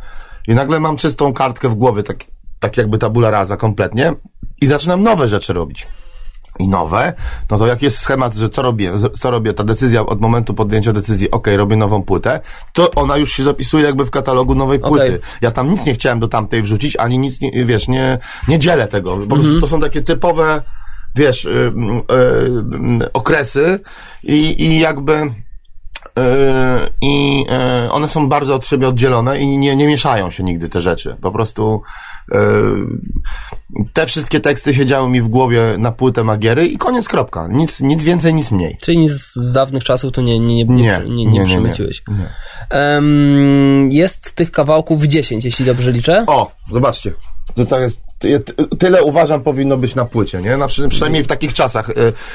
[0.47, 2.17] i nagle mam czystą kartkę w głowie, tak,
[2.59, 4.13] tak jakby tabula rasa kompletnie
[4.61, 5.87] i zaczynam nowe rzeczy robić.
[6.59, 7.13] I nowe,
[7.51, 10.93] no to jak jest schemat, że co robię, co robię, ta decyzja od momentu podjęcia
[10.93, 12.39] decyzji, ok, robię nową płytę,
[12.73, 15.05] to ona już się zapisuje jakby w katalogu nowej płyty.
[15.05, 15.19] Okay.
[15.41, 18.87] Ja tam nic nie chciałem do tamtej wrzucić, ani nic, nie, wiesz, nie, nie dzielę
[18.87, 19.61] tego, bo mm -hmm.
[19.61, 20.61] to są takie typowe,
[21.15, 23.79] wiesz, y, y, y, okresy
[24.23, 25.31] i, i jakby
[27.01, 27.45] i
[27.91, 31.15] one są bardzo od siebie oddzielone i nie, nie mieszają się nigdy te rzeczy.
[31.21, 31.81] Po prostu
[33.93, 37.47] te wszystkie teksty siedziały mi w głowie na płytę Magiery i koniec, kropka.
[37.51, 38.77] Nic, nic więcej, nic mniej.
[38.81, 42.03] Czyli nic z dawnych czasów tu nie, nie, nie, nie, nie, przemyciłeś.
[42.07, 42.29] Nie,
[43.89, 46.23] jest tych kawałków 10, jeśli dobrze liczę.
[46.27, 47.13] O, zobaczcie.
[47.55, 48.08] To, to jest
[48.79, 50.57] tyle uważam powinno być na płycie, nie?
[50.57, 51.93] Na, przynajmniej w takich czasach, y,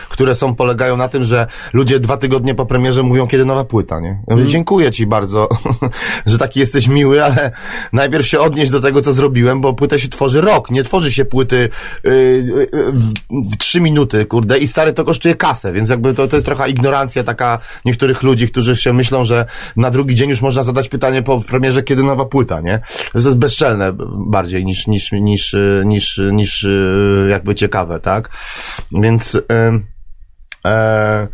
[0.09, 4.01] które są, polegają na tym, że ludzie dwa tygodnie po premierze mówią, kiedy nowa płyta,
[4.01, 4.09] nie?
[4.09, 4.51] Ja mówię, mm.
[4.51, 5.49] dziękuję ci bardzo,
[6.27, 7.51] że taki jesteś miły, ale
[7.93, 11.25] najpierw się odnieść do tego, co zrobiłem, bo płytę się tworzy rok, nie tworzy się
[11.25, 11.69] płyty
[12.07, 13.13] y, y, w,
[13.53, 16.71] w trzy minuty, kurde, i stary to kosztuje kasę, więc jakby to, to jest trochę
[16.71, 21.23] ignorancja taka niektórych ludzi, którzy się myślą, że na drugi dzień już można zadać pytanie
[21.23, 22.81] po premierze, kiedy nowa płyta, nie?
[23.13, 23.93] To jest bezczelne
[24.27, 28.31] bardziej niż, niż, niż y, niż, niż y, jakby ciekawe, tak?
[28.93, 29.39] Więc
[30.67, 31.29] e,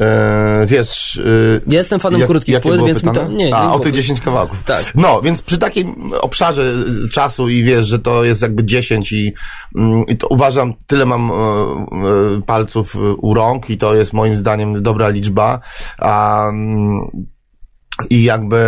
[0.00, 1.16] e, wiesz...
[1.16, 3.28] Y, ja jestem fanem jak, krótkich płyt, więc mi to...
[3.28, 4.64] Nie, A, o tych 10 kawałków.
[4.64, 4.92] Tak.
[4.94, 6.72] No, więc przy takim obszarze
[7.12, 9.34] czasu i wiesz, że to jest jakby 10 i,
[9.76, 11.34] mm, i to uważam, tyle mam e,
[12.46, 15.60] palców u rąk i to jest moim zdaniem dobra liczba,
[15.98, 17.10] a mm,
[18.10, 18.58] i jakby,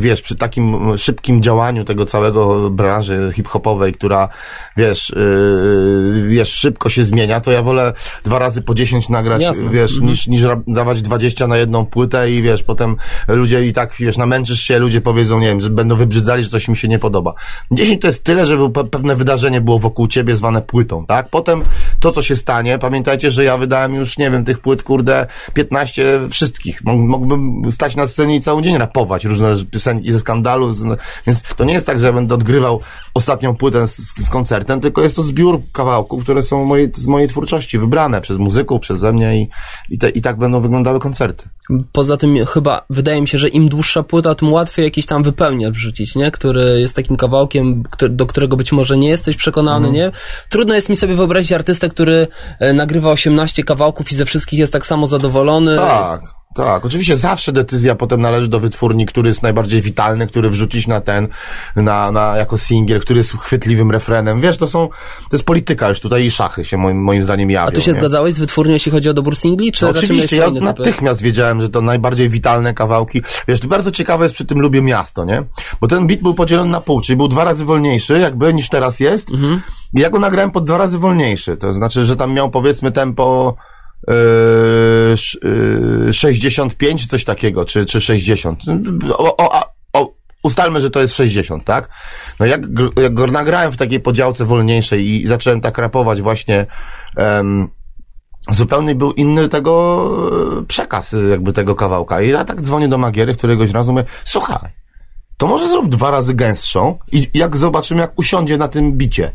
[0.00, 4.28] wiesz, przy takim szybkim działaniu tego całego branży hip-hopowej, która,
[4.76, 7.92] wiesz, yy, wiesz, szybko się zmienia, to ja wolę
[8.24, 9.70] dwa razy po dziesięć nagrać, Jasne.
[9.70, 10.10] wiesz, mhm.
[10.10, 12.96] niż, niż dawać dwadzieścia na jedną płytę i wiesz, potem
[13.28, 16.68] ludzie i tak, wiesz, namęczysz się, ludzie powiedzą, nie wiem, że będą wybrzydzali, że coś
[16.68, 17.34] mi się nie podoba.
[17.72, 21.28] Dziesięć to jest tyle, żeby pewne wydarzenie było wokół ciebie zwane płytą, tak?
[21.28, 21.62] Potem
[22.00, 26.20] to, co się stanie, pamiętajcie, że ja wydałem już, nie wiem, tych płyt, kurde, piętnaście
[26.30, 26.84] wszystkich.
[26.84, 30.84] Mógłbym stać na scenie i całą dzień rapować różne piosenki ze skandalu, z,
[31.26, 32.80] więc to nie jest tak, że ja będę odgrywał
[33.14, 37.28] ostatnią płytę z, z, koncertem, tylko jest to zbiór kawałków, które są mojej, z mojej
[37.28, 39.48] twórczości, wybrane przez muzyków, przeze mnie i,
[39.90, 41.48] i, te, i tak będą wyglądały koncerty.
[41.92, 45.74] Poza tym chyba wydaje mi się, że im dłuższa płyta, tym łatwiej jakiś tam wypełniacz
[45.74, 46.30] wrzucić, nie?
[46.30, 50.00] Który jest takim kawałkiem, do którego być może nie jesteś przekonany, mm.
[50.00, 50.10] nie?
[50.48, 52.28] Trudno jest mi sobie wyobrazić artystę, który
[52.60, 55.76] e, nagrywa 18 kawałków i ze wszystkich jest tak samo zadowolony.
[55.76, 56.33] Tak.
[56.54, 61.00] Tak, oczywiście zawsze decyzja potem należy do wytwórni, który jest najbardziej witalny, który wrzucić na
[61.00, 61.28] ten,
[61.76, 64.40] na, na jako singiel, który jest chwytliwym refrenem.
[64.40, 64.88] Wiesz, to są,
[65.30, 67.68] to jest polityka już tutaj i szachy się moim, moim zdaniem jawią.
[67.68, 67.96] A ty się nie?
[67.96, 71.28] zgadzałeś z wytwórnią, jeśli chodzi o dobór singli, czy no, Oczywiście, ja natychmiast typy?
[71.28, 73.22] wiedziałem, że to najbardziej witalne kawałki.
[73.48, 75.44] Wiesz, to bardzo ciekawe jest przy tym Lubię Miasto, nie?
[75.80, 79.00] Bo ten beat był podzielony na pół, czyli był dwa razy wolniejszy, jakby, niż teraz
[79.00, 79.30] jest.
[79.32, 79.60] Mhm.
[79.94, 81.56] I ja go nagrałem pod dwa razy wolniejszy.
[81.56, 83.56] To znaczy, że tam miał powiedzmy tempo
[86.12, 88.60] 65, yy, coś takiego, czy, czy 60.
[89.10, 89.62] O, o,
[89.92, 91.88] o, ustalmy, że to jest 60, tak?
[92.40, 92.60] No jak,
[93.02, 96.66] jak nagrałem w takiej podziałce wolniejszej i zacząłem tak rapować właśnie,
[98.50, 100.10] zupełnie był inny tego
[100.68, 102.22] przekaz jakby tego kawałka.
[102.22, 104.70] I ja tak dzwonię do Magiery któregoś razu mówię, słuchaj,
[105.36, 109.32] to może zrób dwa razy gęstszą i jak zobaczymy, jak usiądzie na tym bicie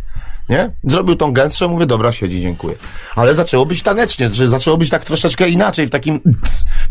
[0.50, 0.72] nie?
[0.84, 2.76] Zrobił tą gęstszą, mówię, dobra, siedzi, dziękuję.
[3.16, 6.20] Ale zaczęło być tanecznie, że zaczęło być tak troszeczkę inaczej, w takim,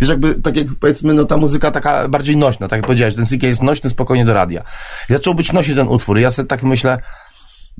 [0.00, 3.26] wiesz, jakby, tak jak powiedzmy, no ta muzyka taka bardziej nośna, tak jak powiedziałeś, ten
[3.26, 4.62] singiel jest nośny spokojnie do radia.
[5.10, 6.98] I zaczął być nośny ten utwór i ja sobie tak myślę,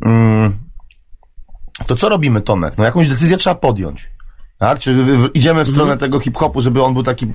[0.05, 0.59] mm,
[1.87, 2.75] to co robimy, Tomek?
[2.79, 4.11] No jakąś decyzję trzeba podjąć.
[4.59, 4.79] Tak?
[4.79, 4.97] Czy
[5.35, 5.99] idziemy w stronę mhm.
[5.99, 7.33] tego hip-hopu, żeby on był taki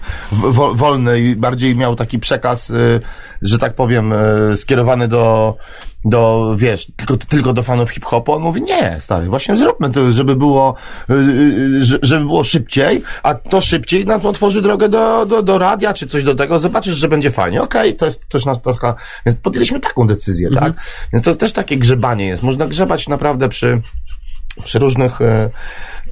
[0.73, 2.99] wolny i bardziej miał taki przekaz, y,
[3.41, 5.55] że tak powiem, y, skierowany do,
[6.05, 8.33] do, wiesz, tylko, tylko do fanów hip-hopu?
[8.33, 10.75] On mówi, nie, stary, właśnie zróbmy to, żeby było,
[11.09, 16.07] y, żeby było szybciej, a to szybciej nam otworzy drogę do, do, do radia, czy
[16.07, 17.61] coś do tego, zobaczysz, że będzie fajnie.
[17.61, 20.73] Okej, okay, to jest też nasz taka, więc podjęliśmy taką decyzję, mhm.
[20.73, 20.83] tak?
[21.13, 22.43] Więc to też takie grzebanie jest.
[22.43, 23.81] Można grzebać naprawdę przy,
[24.63, 25.19] przy różnych,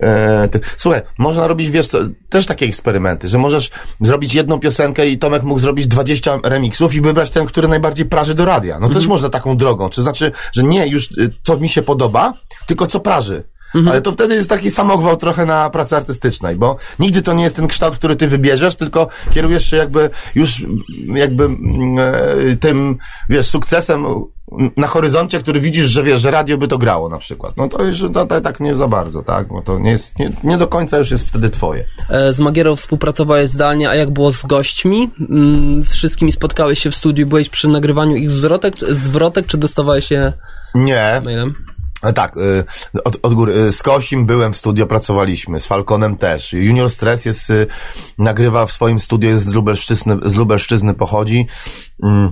[0.01, 1.89] e, e, Słuchaj, można robić, wiesz,
[2.29, 7.01] też takie eksperymenty, że możesz zrobić jedną piosenkę i Tomek mógł zrobić 20 remixów i
[7.01, 8.73] wybrać ten, który najbardziej praży do radia.
[8.73, 8.93] No mhm.
[8.93, 9.89] też można taką drogą.
[9.89, 12.33] Czy znaczy, że nie już y, co mi się podoba,
[12.67, 13.43] tylko co praży.
[13.75, 13.87] Mhm.
[13.87, 17.55] Ale to wtedy jest taki samogwał trochę na pracy artystycznej, bo nigdy to nie jest
[17.55, 20.65] ten kształt, który ty wybierzesz, tylko kierujesz się jakby już
[21.07, 22.97] jakby mm, e, tym,
[23.29, 24.05] wiesz, sukcesem
[24.77, 27.57] na horyzoncie, który widzisz, że wiesz, że radio by to grało na przykład.
[27.57, 29.47] No to już to, to, tak nie za bardzo, tak?
[29.47, 31.85] Bo to nie jest, nie, nie do końca już jest wtedy twoje.
[32.09, 35.11] E, z Magierą współpracowałeś zdalnie, a jak było z gośćmi?
[35.29, 40.33] Mm, wszystkimi spotkałeś się w studiu, byłeś przy nagrywaniu ich zwrotek, zwrotek czy dostawałeś je
[40.75, 41.21] nie.
[41.25, 41.55] mailem?
[42.03, 43.71] E, tak, y, od, od góry.
[43.71, 46.53] Z Kosim byłem w studio, pracowaliśmy, z Falconem też.
[46.53, 47.53] Junior Stress jest,
[48.17, 51.47] nagrywa w swoim studiu, jest z Lubelszczyzny, z Lubelszczyzny pochodzi.
[52.03, 52.31] Mm,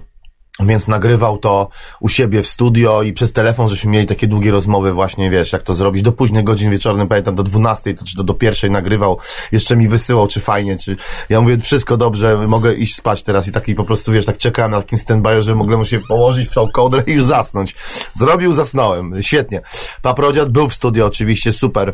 [0.60, 1.70] więc nagrywał to
[2.00, 5.64] u siebie w studio i przez telefon, żeśmy mieli takie długie rozmowy właśnie, wiesz, jak
[5.64, 6.04] to zrobić.
[6.04, 9.18] Do późnych godzin wieczornych, pamiętam, do 12, to, czy do, do pierwszej nagrywał,
[9.52, 10.96] jeszcze mi wysyłał, czy fajnie, czy...
[11.30, 14.72] Ja mówię, wszystko dobrze, mogę iść spać teraz i taki po prostu, wiesz, tak czekałem
[14.72, 16.68] na takim stand-by, że mogłem się położyć w tą
[17.08, 17.76] i już zasnąć.
[18.14, 19.22] Zrobił, zasnąłem.
[19.22, 19.62] Świetnie.
[20.02, 21.94] Paprodziad był w studio oczywiście, super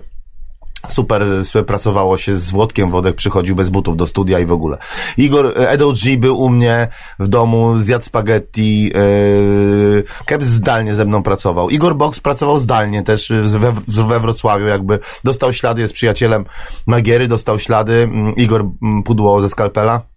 [0.94, 1.24] super
[1.68, 4.78] pracowało się z Włodkiem Wodek, przychodził bez butów do studia i w ogóle.
[5.18, 6.88] Igor, Edo G był u mnie
[7.20, 11.70] w domu, zjadł spaghetti, yy, Keps zdalnie ze mną pracował.
[11.70, 16.46] Igor Box pracował zdalnie też we, we Wrocławiu, jakby dostał ślady, jest przyjacielem
[16.88, 20.15] Magiery, dostał ślady, mm, Igor mm, Pudło ze Skalpela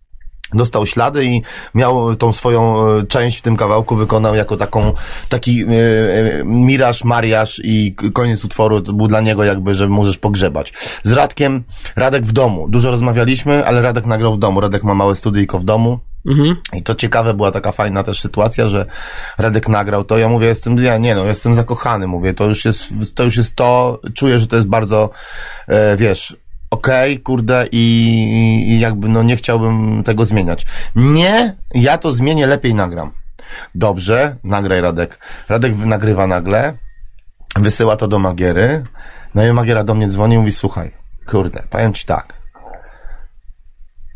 [0.54, 1.42] dostał ślady i
[1.74, 4.92] miał tą swoją e, część w tym kawałku wykonał jako taką,
[5.28, 5.66] taki e,
[6.44, 10.72] miraż, mariaż i koniec utworu to był dla niego jakby, że możesz pogrzebać.
[11.02, 11.62] Z Radkiem,
[11.96, 12.68] Radek w domu.
[12.68, 14.60] Dużo rozmawialiśmy, ale Radek nagrał w domu.
[14.60, 15.98] Radek ma małe studyjko w domu.
[16.26, 16.56] Mhm.
[16.74, 18.86] I to ciekawe, była taka fajna też sytuacja, że
[19.38, 20.18] Radek nagrał to.
[20.18, 23.56] Ja mówię, jestem, ja nie no, jestem zakochany, mówię, to już jest, to już jest
[23.56, 25.10] to, czuję, że to jest bardzo,
[25.68, 26.36] e, wiesz,
[26.70, 27.84] okej, okay, kurde, i,
[28.68, 30.66] i jakby no nie chciałbym tego zmieniać.
[30.94, 33.10] Nie, ja to zmienię, lepiej nagram.
[33.74, 35.18] Dobrze, nagraj Radek.
[35.48, 36.74] Radek nagrywa nagle,
[37.56, 38.84] wysyła to do Magiery,
[39.34, 40.92] no i Magiera do mnie dzwoni i mówi, słuchaj,
[41.26, 42.38] kurde, powiem ci tak,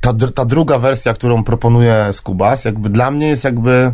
[0.03, 3.93] ta, ta druga wersja, którą proponuje Skubas, jakby dla mnie jest jakby,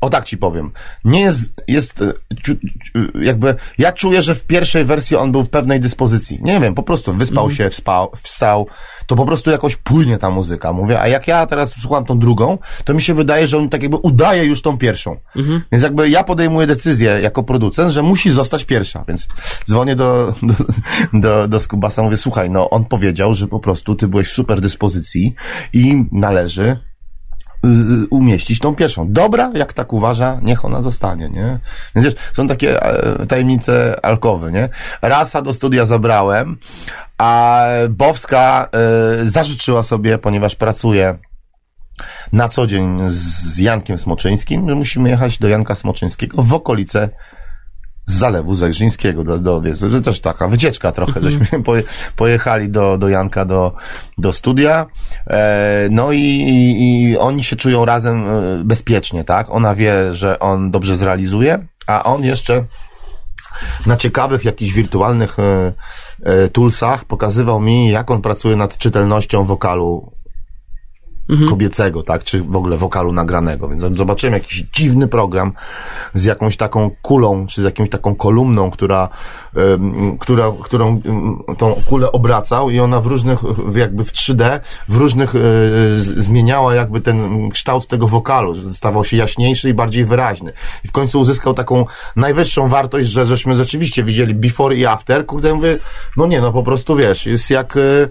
[0.00, 0.70] o tak ci powiem,
[1.04, 2.12] nie jest, jest e,
[3.20, 6.38] jakby, ja czuję, że w pierwszej wersji on był w pewnej dyspozycji.
[6.42, 7.56] Nie wiem, po prostu wyspał mm.
[7.56, 8.66] się, wspał, wstał,
[9.06, 12.58] to po prostu jakoś płynie ta muzyka, mówię, a jak ja teraz słucham tą drugą,
[12.84, 15.16] to mi się wydaje, że on tak jakby udaje już tą pierwszą.
[15.36, 15.62] Mm.
[15.72, 19.28] Więc jakby ja podejmuję decyzję jako producent, że musi zostać pierwsza, więc
[19.68, 20.54] dzwonię do, do,
[21.12, 24.60] do, do Skubasa, mówię, słuchaj, no on powiedział, że po prostu ty byłeś w super
[24.60, 25.34] dyspozycji
[25.72, 26.89] i należy
[28.10, 29.12] umieścić tą pierwszą.
[29.12, 31.58] Dobra, jak tak uważa, niech ona zostanie, nie?
[31.94, 34.68] Więc wiesz, są takie e, tajemnice alkowy, nie?
[35.02, 36.58] Rasa do studia zabrałem,
[37.18, 38.68] a Bowska
[39.22, 41.18] y, zażyczyła sobie, ponieważ pracuje
[42.32, 47.08] na co dzień z Jankiem Smoczyńskim, że musimy jechać do Janka Smoczyńskiego w okolice
[48.10, 51.38] z Zalewu Zegrzyńskiego do, do wiesz, to też taka wycieczka trochę, mm -hmm.
[51.38, 51.82] żeśmy poje,
[52.16, 53.74] pojechali do, do Janka do,
[54.18, 54.86] do studia,
[55.26, 59.50] e, no i, i, i oni się czują razem e, bezpiecznie, tak?
[59.50, 62.64] Ona wie, że on dobrze zrealizuje, a on jeszcze
[63.86, 65.72] na ciekawych jakichś wirtualnych e,
[66.22, 70.12] e, toolsach pokazywał mi, jak on pracuje nad czytelnością wokalu
[71.30, 71.48] mhm.
[71.48, 75.52] kobiecego, tak, czy w ogóle wokalu nagranego, więc zobaczyłem jakiś dziwny program
[76.14, 79.08] z jakąś taką kulą, czy z jakąś taką kolumną, która,
[80.20, 81.00] która, którą
[81.58, 83.40] tą kulę obracał i ona w różnych,
[83.74, 85.40] jakby w 3D, w różnych y,
[86.22, 90.52] zmieniała jakby ten kształt tego wokalu, stawał się jaśniejszy i bardziej wyraźny.
[90.84, 95.54] I w końcu uzyskał taką najwyższą wartość, że żeśmy rzeczywiście widzieli before i after, kurde,
[95.54, 95.78] mówię,
[96.16, 98.08] no nie, no po prostu wiesz, jest jak, y,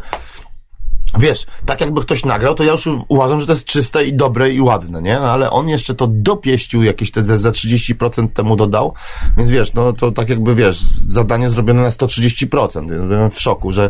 [1.18, 4.52] wiesz, tak jakby ktoś nagrał, to ja już uważam, że to jest czyste i dobre
[4.52, 5.20] i ładne, nie?
[5.20, 8.94] No, ale on jeszcze to dopieścił jakieś te za 30% temu dodał,
[9.38, 13.08] więc wiesz, no to tak jakby, wiesz, zadanie zrobione na 130%.
[13.08, 13.90] Byłem w szoku, że,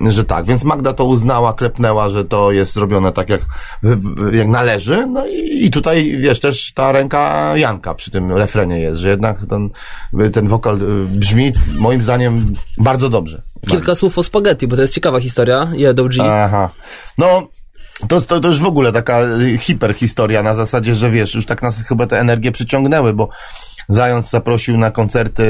[0.00, 0.46] że tak.
[0.46, 3.40] Więc Magda to uznała, klepnęła, że to jest zrobione tak jak,
[4.32, 9.00] jak należy, no i, i tutaj, wiesz, też ta ręka Janka przy tym refrenie jest,
[9.00, 9.70] że jednak ten,
[10.32, 13.42] ten wokal brzmi, moim zdaniem, bardzo dobrze.
[13.68, 16.24] Kilka słów o spaghetti, bo to jest ciekawa historia, Jedą G.
[16.24, 16.55] Aha.
[17.18, 17.48] No,
[18.08, 19.20] to, to, to już w ogóle taka
[19.60, 23.28] hiperhistoria na zasadzie, że wiesz, już tak nas chyba te energie przyciągnęły, bo
[23.88, 25.44] Zając zaprosił na koncerty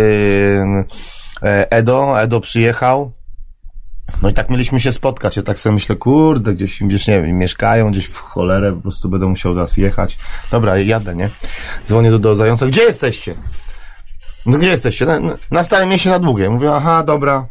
[1.43, 3.13] e, Edo, Edo przyjechał,
[4.23, 5.37] no i tak mieliśmy się spotkać.
[5.37, 9.09] Ja tak sobie myślę, kurde, gdzieś, gdzieś nie wiem, mieszkają, gdzieś w cholerę, po prostu
[9.09, 10.19] będę musiał nas jechać.
[10.51, 11.31] Dobra, jadę, nie?
[11.87, 13.35] Dzwonię do, do Zająca, gdzie jesteście?
[14.47, 15.07] No gdzie jesteście?
[15.07, 16.51] Na, na Starym Mieście na Długie.
[16.51, 17.47] Mówię, aha, dobra,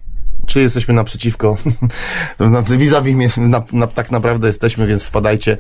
[0.46, 1.58] czy jesteśmy naprzeciwko.
[2.78, 5.58] Vis-a-vis mnie na, na, tak naprawdę jesteśmy, więc wpadajcie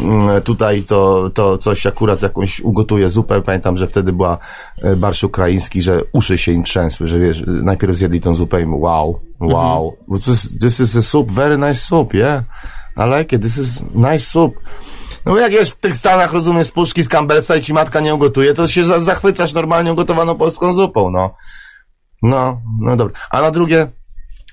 [0.00, 3.42] mm, tutaj, to, to coś akurat jakąś ugotuję zupę.
[3.42, 4.38] Pamiętam, że wtedy była
[4.82, 8.64] e, barsz ukraiński, że uszy się im trzęsły, że wiesz, najpierw zjedli tą zupę i
[8.66, 9.96] wow, wow.
[10.00, 10.20] Mhm.
[10.20, 12.44] This, this is a soup, very nice soup, yeah.
[12.96, 14.54] I like it, this is nice soup.
[15.26, 18.14] No jak jest w tych Stanach, rozumiesz, z puszki z Campbellsa i ci matka nie
[18.14, 21.34] ugotuje, to się zachwycasz normalnie ugotowaną polską zupą, no.
[22.22, 23.20] No, no dobra.
[23.30, 23.86] A na drugie,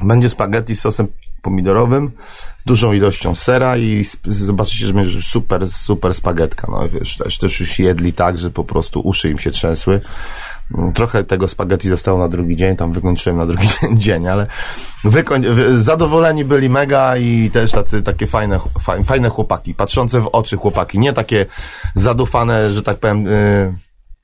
[0.03, 1.07] będzie spaghetti z sosem
[1.41, 2.11] pomidorowym,
[2.57, 6.67] z dużą ilością sera i zobaczycie, że będzie super, super spaghetka.
[6.71, 10.01] No wiesz, też, też już jedli tak, że po prostu uszy im się trzęsły.
[10.93, 13.67] trochę tego spaghetti zostało na drugi dzień, tam wykończyłem na drugi
[14.05, 14.47] dzień, ale
[15.03, 15.43] wykoń...
[15.77, 18.59] zadowoleni byli mega i też tacy, takie fajne,
[19.03, 21.45] fajne chłopaki, patrzące w oczy chłopaki, nie takie
[21.95, 23.73] zadufane, że tak powiem, y,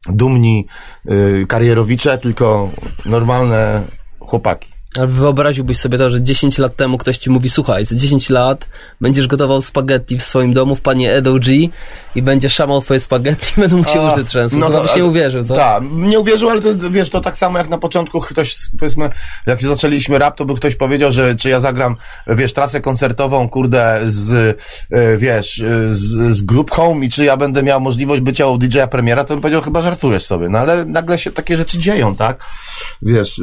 [0.09, 0.67] dumni
[1.11, 2.69] y, karierowicze, tylko
[3.05, 3.81] normalne
[4.19, 4.80] chłopaki.
[4.97, 8.67] Ale wyobraziłbyś sobie to, że 10 lat temu ktoś ci mówi, słuchaj, za 10 lat
[9.01, 11.53] będziesz gotował spaghetti w swoim domu w panie Edo G
[12.15, 14.59] i będziesz szamał twoje spaghetti i będą mu się uszy trzęsły.
[14.59, 15.55] No to byś nie uwierzył, co?
[15.55, 19.09] Tak, nie uwierzył, ale to jest, wiesz, to tak samo jak na początku ktoś, powiedzmy,
[19.45, 21.95] jak zaczęliśmy rap, to by ktoś powiedział, że czy ja zagram,
[22.27, 24.59] wiesz, trasę koncertową, kurde, z,
[24.91, 28.57] e, wiesz, e, z, z Group Home i czy ja będę miał możliwość bycia u
[28.57, 30.49] DJ-a premiera, to bym powiedział, chyba żartujesz sobie.
[30.49, 32.43] No ale nagle się takie rzeczy dzieją, tak?
[33.01, 33.41] Wiesz,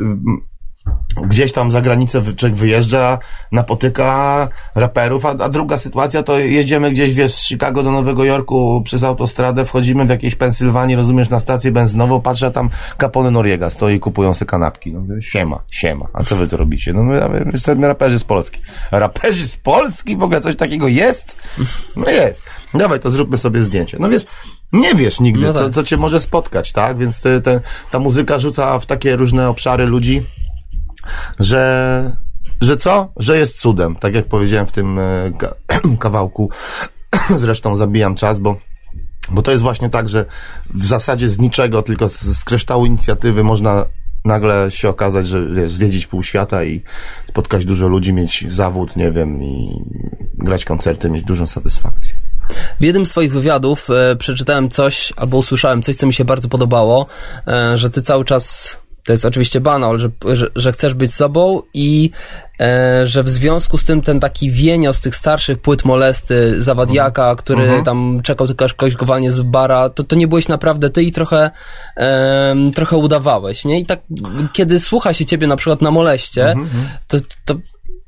[1.27, 3.19] gdzieś tam za granicę człowiek wyjeżdża,
[3.53, 8.83] napotyka raperów, a, a, druga sytuacja to jedziemy gdzieś, wiesz, z Chicago do Nowego Jorku
[8.85, 12.71] przez autostradę, wchodzimy w jakiejś Pensylwanii, rozumiesz, na stację benzynową, patrzę, tam
[13.01, 14.93] Capone Noriega stoi i kupują sobie kanapki.
[14.93, 16.09] No, siema, siema.
[16.13, 16.93] A co wy tu robicie?
[16.93, 18.61] No my, my jesteśmy raperzy z Polski.
[18.91, 20.17] Raperzy z Polski?
[20.17, 21.37] W ogóle coś takiego jest?
[21.97, 22.43] No jest.
[22.75, 23.97] Dawaj, to zróbmy sobie zdjęcie.
[24.01, 24.27] No wiesz,
[24.73, 25.63] nie wiesz nigdy, no tak.
[25.63, 26.99] co, co cię może spotkać, tak?
[26.99, 30.23] Więc te, te, ta muzyka rzuca w takie różne obszary ludzi,
[31.41, 32.17] że,
[32.61, 33.13] że co?
[33.17, 33.97] Że jest cudem.
[33.97, 35.33] Tak jak powiedziałem w tym e,
[35.99, 36.51] kawałku.
[37.37, 38.57] Zresztą zabijam czas, bo
[39.31, 40.25] bo to jest właśnie tak, że
[40.75, 43.87] w zasadzie z niczego, tylko z, z kryształu inicjatywy można
[44.25, 46.83] nagle się okazać, że wiesz, zwiedzić pół świata i
[47.29, 49.85] spotkać dużo ludzi, mieć zawód, nie wiem, i
[50.35, 52.15] grać koncerty, mieć dużą satysfakcję.
[52.81, 56.49] W jednym z swoich wywiadów e, przeczytałem coś, albo usłyszałem coś, co mi się bardzo
[56.49, 57.07] podobało,
[57.47, 61.63] e, że ty cały czas to jest oczywiście banał, że, że, że chcesz być sobą
[61.75, 62.11] i
[62.61, 67.23] e, że w związku z tym ten taki wienio z tych starszych płyt molesty Zawadiaka,
[67.23, 67.37] uh-huh.
[67.37, 67.83] który uh-huh.
[67.83, 71.03] tam czekał tylko aż ktoś go walnie z bara, to, to nie byłeś naprawdę ty
[71.03, 71.51] i trochę
[71.97, 73.81] e, trochę udawałeś, nie?
[73.81, 74.01] I tak,
[74.53, 76.67] kiedy słucha się ciebie na przykład na moleście, uh-huh.
[77.07, 77.55] to, to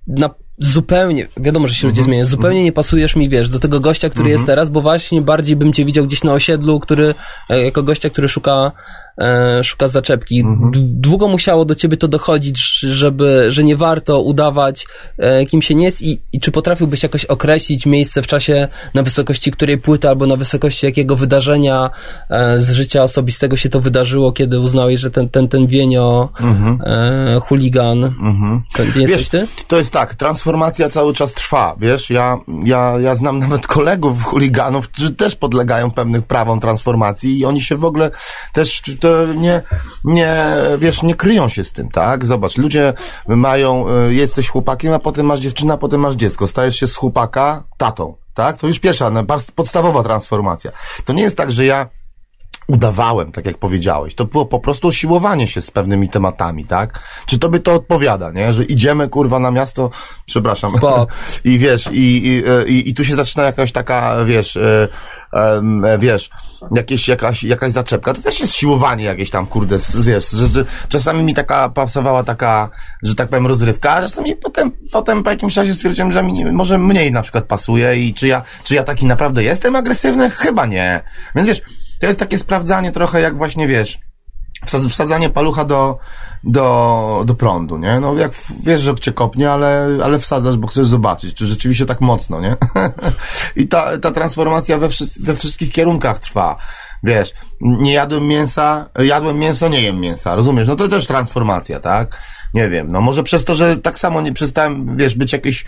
[0.06, 2.04] na zupełnie, wiadomo, że się ludzie mm-hmm.
[2.04, 4.32] zmieniają, zupełnie nie pasujesz mi, wiesz, do tego gościa, który mm-hmm.
[4.32, 7.14] jest teraz, bo właśnie bardziej bym cię widział gdzieś na osiedlu, który,
[7.50, 8.72] e, jako gościa, który szuka
[9.20, 10.40] e, szuka zaczepki.
[10.40, 10.72] Mhm.
[10.74, 14.86] Długo musiało do ciebie to dochodzić, żeby, że nie warto udawać,
[15.18, 19.02] e, kim się nie jest i, i czy potrafiłbyś jakoś określić miejsce w czasie, na
[19.02, 21.90] wysokości której płyty albo na wysokości jakiego wydarzenia
[22.30, 26.78] e, z życia osobistego się to wydarzyło, kiedy uznałeś, że ten, ten, ten wienio mhm.
[26.84, 28.62] e, chuligan, mhm.
[28.74, 29.46] to nie jesteś ty?
[29.68, 34.88] To jest tak, transformacja cały czas trwa, wiesz, ja, ja, ja znam nawet kolegów chuliganów,
[34.88, 38.10] którzy też podlegają pewnym prawom transformacji i oni się w ogóle
[38.52, 39.62] też to nie,
[40.04, 42.26] nie, wiesz, nie kryją się z tym, tak?
[42.26, 42.92] Zobacz, ludzie
[43.28, 46.48] mają, y, jesteś chłopakiem, a potem masz dziewczynę, a potem masz dziecko.
[46.48, 48.56] Stajesz się z chłopaka tatą, tak?
[48.56, 49.10] To już pierwsza,
[49.54, 50.70] podstawowa transformacja.
[51.04, 51.88] To nie jest tak, że ja
[52.70, 54.14] udawałem, tak jak powiedziałeś.
[54.14, 57.00] To było po prostu siłowanie się z pewnymi tematami, tak?
[57.26, 58.52] Czy to by to odpowiada, nie?
[58.52, 59.90] Że idziemy, kurwa, na miasto,
[60.26, 60.70] przepraszam.
[60.70, 61.12] Spok.
[61.44, 64.88] I wiesz, i, i, i, i tu się zaczyna jakaś taka, wiesz, e,
[65.98, 66.30] wiesz,
[66.74, 68.14] jakieś, jakaś, jakaś zaczepka.
[68.14, 72.70] To też jest siłowanie jakieś tam, kurde, wiesz, że, że czasami mi taka pasowała taka,
[73.02, 76.78] że tak powiem, rozrywka, a czasami potem, potem po jakimś czasie stwierdziłem, że mi może
[76.78, 80.30] mniej na przykład pasuje i czy ja, czy ja taki naprawdę jestem agresywny?
[80.30, 81.02] Chyba nie.
[81.34, 81.62] Więc wiesz,
[82.00, 83.98] to jest takie sprawdzanie trochę jak właśnie, wiesz,
[84.90, 85.98] wsadzanie palucha do,
[86.44, 88.00] do, do prądu, nie?
[88.00, 88.32] No jak
[88.64, 92.56] wiesz, że cię kopnie, ale, ale wsadzasz, bo chcesz zobaczyć, czy rzeczywiście tak mocno, nie?
[93.56, 94.88] I ta, ta transformacja we,
[95.20, 96.56] we wszystkich kierunkach trwa.
[97.02, 100.68] Wiesz, nie jadłem mięsa, jadłem mięso, nie jem mięsa, rozumiesz?
[100.68, 102.20] No to też transformacja, tak?
[102.54, 105.64] Nie wiem, no może przez to, że tak samo nie przestałem, wiesz, być jakiś,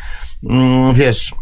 [0.50, 1.34] mm, wiesz,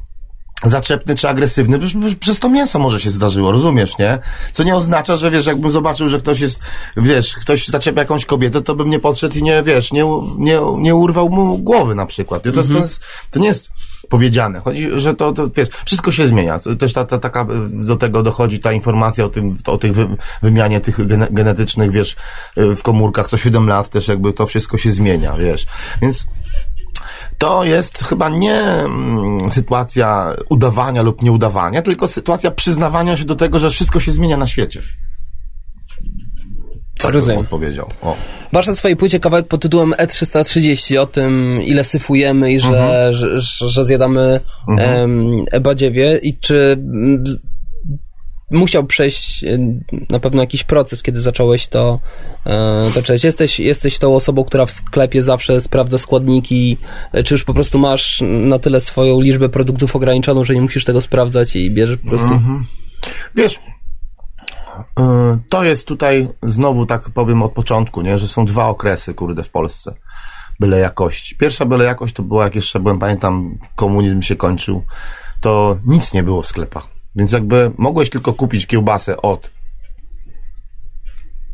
[0.63, 1.79] zaczepny czy agresywny,
[2.21, 4.19] przez to mięso może się zdarzyło, rozumiesz, nie?
[4.53, 6.61] Co nie oznacza, że wiesz, jakbym zobaczył, że ktoś jest,
[6.97, 10.05] wiesz, ktoś zaczepia jakąś kobietę, to bym nie podszedł i nie, wiesz, nie,
[10.39, 12.43] nie, nie urwał mu głowy na przykład.
[12.43, 13.71] To, jest, to, jest, to nie jest
[14.09, 14.61] powiedziane.
[14.61, 16.59] Chodzi, że to, to wiesz, wszystko się zmienia.
[16.79, 20.81] Też ta, ta, taka, do tego dochodzi ta informacja o tym, o tych wy, wymianie
[20.81, 22.17] tych genetycznych, wiesz,
[22.57, 25.67] w komórkach co 7 lat też jakby to wszystko się zmienia, wiesz.
[26.03, 26.27] Więc
[27.39, 33.59] to jest chyba nie mm, sytuacja udawania lub nieudawania, tylko sytuacja przyznawania się do tego,
[33.59, 34.81] że wszystko się zmienia na świecie.
[36.99, 37.41] Tak Rozumiem.
[37.41, 37.89] odpowiedział.
[38.03, 38.17] O.
[38.53, 43.13] Masz na swojej płycie kawałek pod tytułem E330 o tym, ile syfujemy i że, uh-huh.
[43.13, 44.81] że, że, że, zjadamy uh-huh.
[44.81, 46.77] em, ebadziewie i czy
[48.51, 49.59] musiał przejść e,
[50.11, 52.01] na pewno jakiś proces, kiedy zacząłeś to,
[52.47, 53.25] e, to czytać.
[53.25, 56.77] Jesteś, jesteś tą osobą, która w sklepie zawsze sprawdza składniki,
[57.13, 60.85] e, czy już po prostu masz na tyle swoją liczbę produktów ograniczoną, że nie musisz
[60.85, 62.29] tego sprawdzać i bierzesz po prostu...
[62.29, 62.65] Mhm.
[63.35, 63.59] Wiesz,
[65.49, 69.51] to jest tutaj znowu tak powiem od początku, nie, że są dwa okresy, kurde, w
[69.51, 69.95] Polsce
[70.61, 71.37] byle jakości.
[71.37, 74.85] Pierwsza byle jakość to była, jak jeszcze byłem, pamiętam, komunizm się kończył,
[75.41, 77.00] to nic nie było w sklepach.
[77.17, 79.51] Więc jakby mogłeś tylko kupić kiełbasę od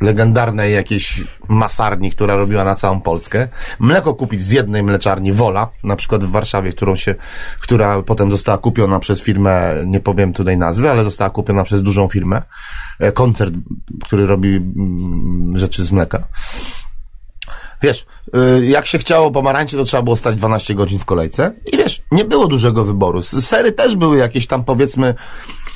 [0.00, 3.48] legendarnej jakiejś masarni, która robiła na całą Polskę.
[3.80, 7.14] Mleko kupić z jednej mleczarni Wola, na przykład w Warszawie, którą się,
[7.60, 12.08] która potem została kupiona przez firmę, nie powiem tutaj nazwy, ale została kupiona przez dużą
[12.08, 12.42] firmę.
[12.98, 13.54] E, koncert,
[14.04, 16.28] który robi mm, rzeczy z mleka.
[17.82, 18.06] Wiesz,
[18.60, 21.52] y, jak się chciało pomarańcze, to trzeba było stać 12 godzin w kolejce.
[21.72, 23.22] I wiesz, nie było dużego wyboru.
[23.22, 25.14] Sery też były jakieś tam powiedzmy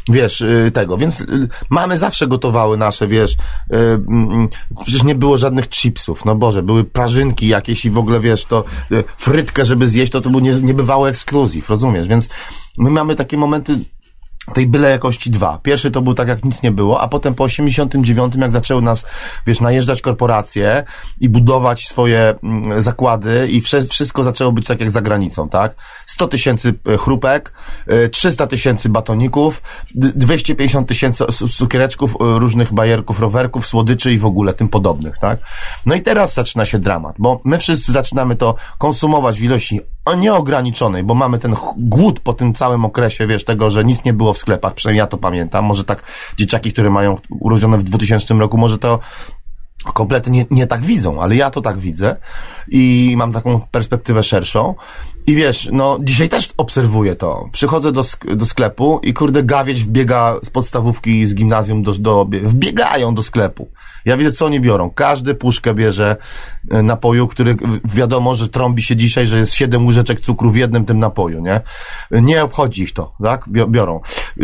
[0.08, 3.36] wiesz, y, tego, więc y, mamy zawsze gotowały nasze, wiesz,
[3.70, 4.48] mm,
[4.82, 8.64] przecież nie było żadnych chipsów, no Boże, były prażynki jakieś i w ogóle, wiesz, to
[9.16, 12.28] frytkę, żeby zjeść, to to był nie, niebywały ekskluzyw, rozumiesz, więc
[12.78, 13.78] my mamy takie momenty
[14.54, 15.58] tej byle jakości dwa.
[15.62, 19.04] Pierwszy to był tak, jak nic nie było, a potem po 89, jak zaczęły nas,
[19.46, 20.84] wiesz, najeżdżać korporacje
[21.20, 23.60] i budować swoje mm, zakłady i
[23.90, 25.74] wszystko zaczęło być tak jak za granicą, tak?
[26.06, 27.52] 100 tysięcy e, chrupek,
[28.12, 29.62] 300 e, tysięcy batoników,
[29.94, 35.40] 250 tysięcy cukiereczków, e, różnych bajerków, rowerków, słodyczy i w ogóle tym podobnych, tak?
[35.86, 39.80] No i teraz zaczyna się dramat, bo my wszyscy zaczynamy to konsumować w ilości
[40.16, 44.32] nieograniczonej, bo mamy ten głód po tym całym okresie, wiesz, tego, że nic nie było
[44.32, 46.02] w sklepach, przynajmniej ja to pamiętam, może tak
[46.36, 48.98] dzieciaki, które mają urodzone w 2000 roku, może to
[49.84, 52.16] kompletnie nie, nie tak widzą, ale ja to tak widzę
[52.68, 54.74] i mam taką perspektywę szerszą
[55.26, 57.48] i wiesz, no dzisiaj też obserwuję to.
[57.52, 62.26] Przychodzę do, sk do sklepu i kurde gawieć wbiega z podstawówki z gimnazjum do, do,
[62.42, 63.68] wbiegają do sklepu.
[64.04, 64.90] Ja widzę, co oni biorą.
[64.90, 66.16] Każdy puszkę bierze
[66.70, 70.84] e, napoju, który wiadomo, że trąbi się dzisiaj, że jest siedem łyżeczek cukru w jednym
[70.84, 71.60] tym napoju, nie?
[72.10, 73.44] Nie obchodzi ich to, tak?
[73.48, 74.00] Biorą.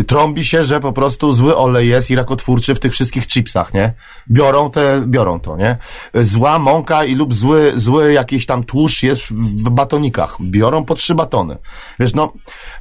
[0.06, 3.92] Trąbi się, że po prostu zły olej jest i rakotwórczy w tych wszystkich chipsach, nie?
[4.30, 5.76] Biorą te, biorą to, nie?
[6.14, 10.36] Zła mąka i lub zły, zły jakiś tam tłuszcz jest w batonikach.
[10.40, 11.56] Biorą po trzy batony.
[11.98, 12.32] Wiesz, no,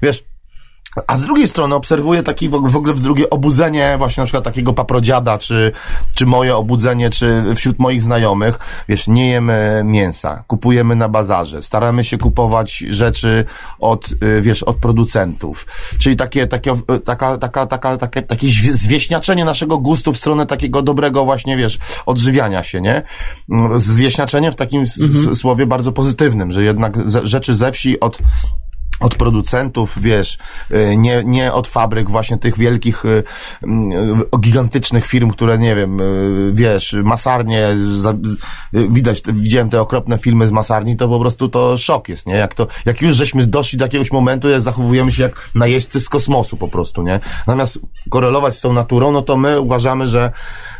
[0.02, 0.24] wiesz,
[1.08, 4.74] a z drugiej strony obserwuję taki w ogóle w drugie obudzenie właśnie na przykład takiego
[4.74, 5.72] paprodziada, czy,
[6.16, 8.60] czy moje obudzenie, czy wśród moich znajomych.
[8.90, 13.46] Wiesz, nie jemy mięsa, kupujemy na bazarze, staramy się kupować rzeczy
[13.80, 15.68] od, y, wiesz, od producentów.
[16.00, 20.82] Czyli takie, takie, y, taka, taka, taka, takie, takie zwieśniaczenie naszego gustu w stronę takiego
[20.82, 23.04] dobrego właśnie, wiesz, odżywiania się, nie?
[23.76, 25.36] Zwieśniaczenie w takim mhm.
[25.36, 26.94] słowie bardzo pozytywnym, że jednak
[27.24, 28.20] rzeczy ze wsi od
[29.00, 30.38] od producentów, wiesz,
[30.72, 36.00] y, nie, nie od fabryk właśnie tych wielkich, y, y, gigantycznych firm, które, nie wiem,
[36.54, 37.68] wiesz, masarnie,
[38.74, 42.36] widać, widziałem te okropne filmy z masarni, to po prostu to szok jest, nie?
[42.36, 46.10] Jak to, jak już żeśmy doszli do jakiegoś momentu, jak zachowujemy się jak najeźdźcy z
[46.10, 47.20] kosmosu po prostu, nie?
[47.48, 47.80] Natomiast
[48.10, 50.32] korelować z tą naturą, no to my uważamy, że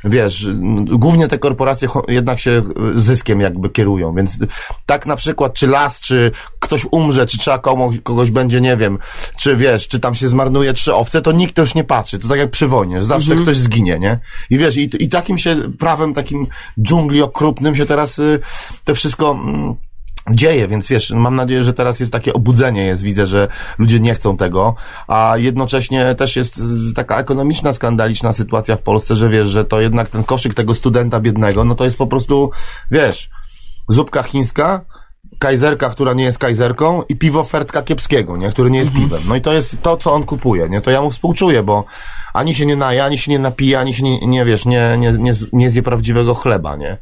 [0.06, 0.48] wiesz,
[0.86, 4.40] głównie te korporacje jednak się zyskiem jakby kierują, więc
[4.86, 9.00] tak na przykład, czy las, czy ktoś umrze, czy trzeba komuś, kogoś będzie, nie wiem,
[9.38, 12.40] czy wiesz, czy tam się zmarnuje trzy owce, to nikt już nie patrzy, to tak
[12.40, 13.44] jak przy wojnie, że zawsze mhm.
[13.44, 14.20] ktoś zginie, nie?
[14.50, 16.48] I wiesz, i, i takim się prawem, takim
[16.82, 18.40] dżungli okrupnym się teraz y,
[18.84, 19.32] to wszystko...
[19.32, 19.76] Mm,
[20.32, 23.48] dzieje, więc wiesz, mam nadzieję, że teraz jest takie obudzenie jest, widzę, że
[23.78, 24.76] ludzie nie chcą tego,
[25.08, 26.62] a jednocześnie też jest
[26.96, 31.20] taka ekonomiczna, skandaliczna sytuacja w Polsce, że wiesz, że to jednak ten koszyk tego studenta
[31.20, 32.52] biednego, no to jest po prostu,
[32.92, 33.30] wiesz,
[33.90, 34.82] zupka chińska,
[35.40, 39.10] kajzerka, która nie jest kajzerką i piwo fertka kiepskiego, nie, który nie jest mhm.
[39.10, 39.24] piwem.
[39.28, 41.84] No i to jest to, co on kupuje, nie, to ja mu współczuję, bo
[42.34, 45.12] ani się nie naje, ani się nie napije, ani się nie, nie wiesz, nie, nie,
[45.12, 46.98] nie, nie zje prawdziwego chleba, nie.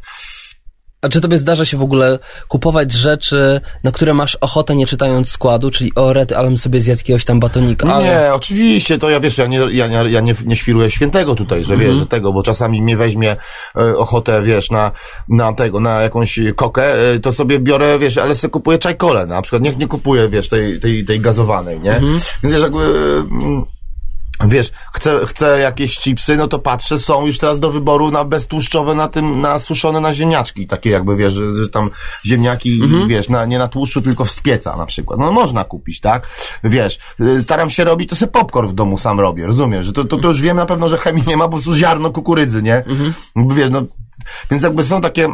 [1.03, 5.29] A czy tobie zdarza się w ogóle kupować rzeczy, na które masz ochotę nie czytając
[5.29, 7.93] składu, czyli o rety, ale sobie zjadł jakiegoś tam batonika?
[7.93, 8.05] Ale...
[8.05, 11.63] Nie, oczywiście, to ja wiesz, ja nie, ja, ja, ja nie, nie świruję świętego tutaj,
[11.63, 11.99] że wiesz, mhm.
[11.99, 13.35] że tego, bo czasami mnie weźmie
[13.75, 14.91] e, ochotę, wiesz, na,
[15.29, 19.41] na tego, na jakąś kokę, e, to sobie biorę, wiesz, ale sobie kupuję czajkole na
[19.41, 21.95] przykład, niech nie kupuję, wiesz, tej, tej, tej gazowanej, nie?
[21.95, 22.19] Mhm.
[22.43, 22.83] Więc wiesz, jakby...
[23.31, 23.65] Mm,
[24.47, 28.95] wiesz, chcę, chcę jakieś chipsy, no to patrzę, są już teraz do wyboru na beztłuszczowe,
[28.95, 31.89] na tym, na suszone na ziemniaczki, takie jakby, wiesz, że, że tam
[32.25, 33.07] ziemniaki, mhm.
[33.07, 35.19] wiesz, na, nie na tłuszczu, tylko z pieca na przykład.
[35.19, 36.27] No można kupić, tak?
[36.63, 40.05] Wiesz, y, staram się robić, to sobie popcorn w domu sam robię, rozumiem, że to,
[40.05, 42.85] to, to już wiem na pewno, że chemii nie ma, po prostu ziarno kukurydzy, nie?
[42.85, 43.13] Mhm.
[43.35, 43.83] Wiesz, no,
[44.51, 45.29] więc jakby są takie,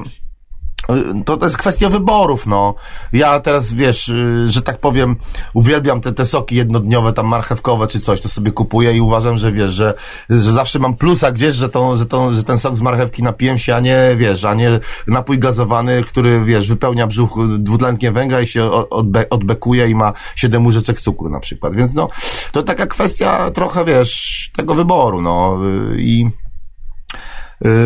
[1.26, 2.76] to, to jest kwestia wyborów, no.
[3.14, 5.16] Ja teraz, wiesz, y, że tak powiem,
[5.54, 9.52] uwielbiam te, te soki jednodniowe, tam marchewkowe czy coś, to sobie kupuję i uważam, że
[9.52, 9.94] wiesz, że,
[10.30, 13.58] że zawsze mam plusa gdzieś, że, tą, że, tą, że ten sok z marchewki napiłem
[13.58, 18.48] się, a nie, wiesz, a nie napój gazowany, który, wiesz, wypełnia brzuch dwutlenkiem węgla i
[18.48, 21.76] się odbe, odbekuje i ma siedem łyżeczek cukru na przykład.
[21.76, 22.10] Więc no,
[22.52, 25.60] to taka kwestia trochę, wiesz, tego wyboru, no.
[25.98, 26.49] I Y,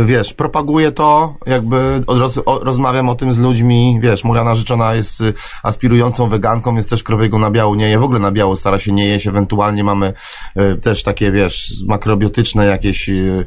[0.06, 5.22] wiesz, propaguję to, jakby roz, o, rozmawiam o tym z ludźmi, wiesz, moja narzeczona jest
[5.22, 8.80] y, aspirującą weganką, jest też krowiego na biało, nie je w ogóle na biało, stara
[8.80, 10.14] się nie jeść, ewentualnie mamy
[10.58, 13.46] y, też takie, wiesz, makrobiotyczne jakieś, y,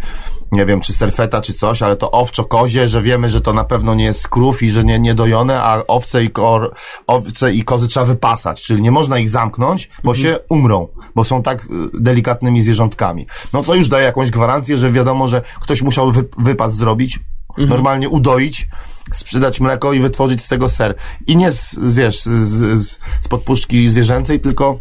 [0.52, 3.64] nie wiem, czy serfeta, czy coś, ale to owczo, kozie, że wiemy, że to na
[3.64, 6.74] pewno nie jest skrów i że nie, nie dojone, a owce i, kor,
[7.06, 10.22] owce i kozy trzeba wypasać, czyli nie można ich zamknąć, bo mhm.
[10.22, 13.26] się umrą, bo są tak y, delikatnymi zwierzątkami.
[13.52, 17.68] No to już daje jakąś gwarancję, że wiadomo, że ktoś musiał wy, wypas zrobić, mhm.
[17.68, 18.68] normalnie udoić,
[19.12, 20.94] sprzedać mleko i wytworzyć z tego ser.
[21.26, 24.78] I nie z, wiesz, z, z, z podpuszczki zwierzęcej, tylko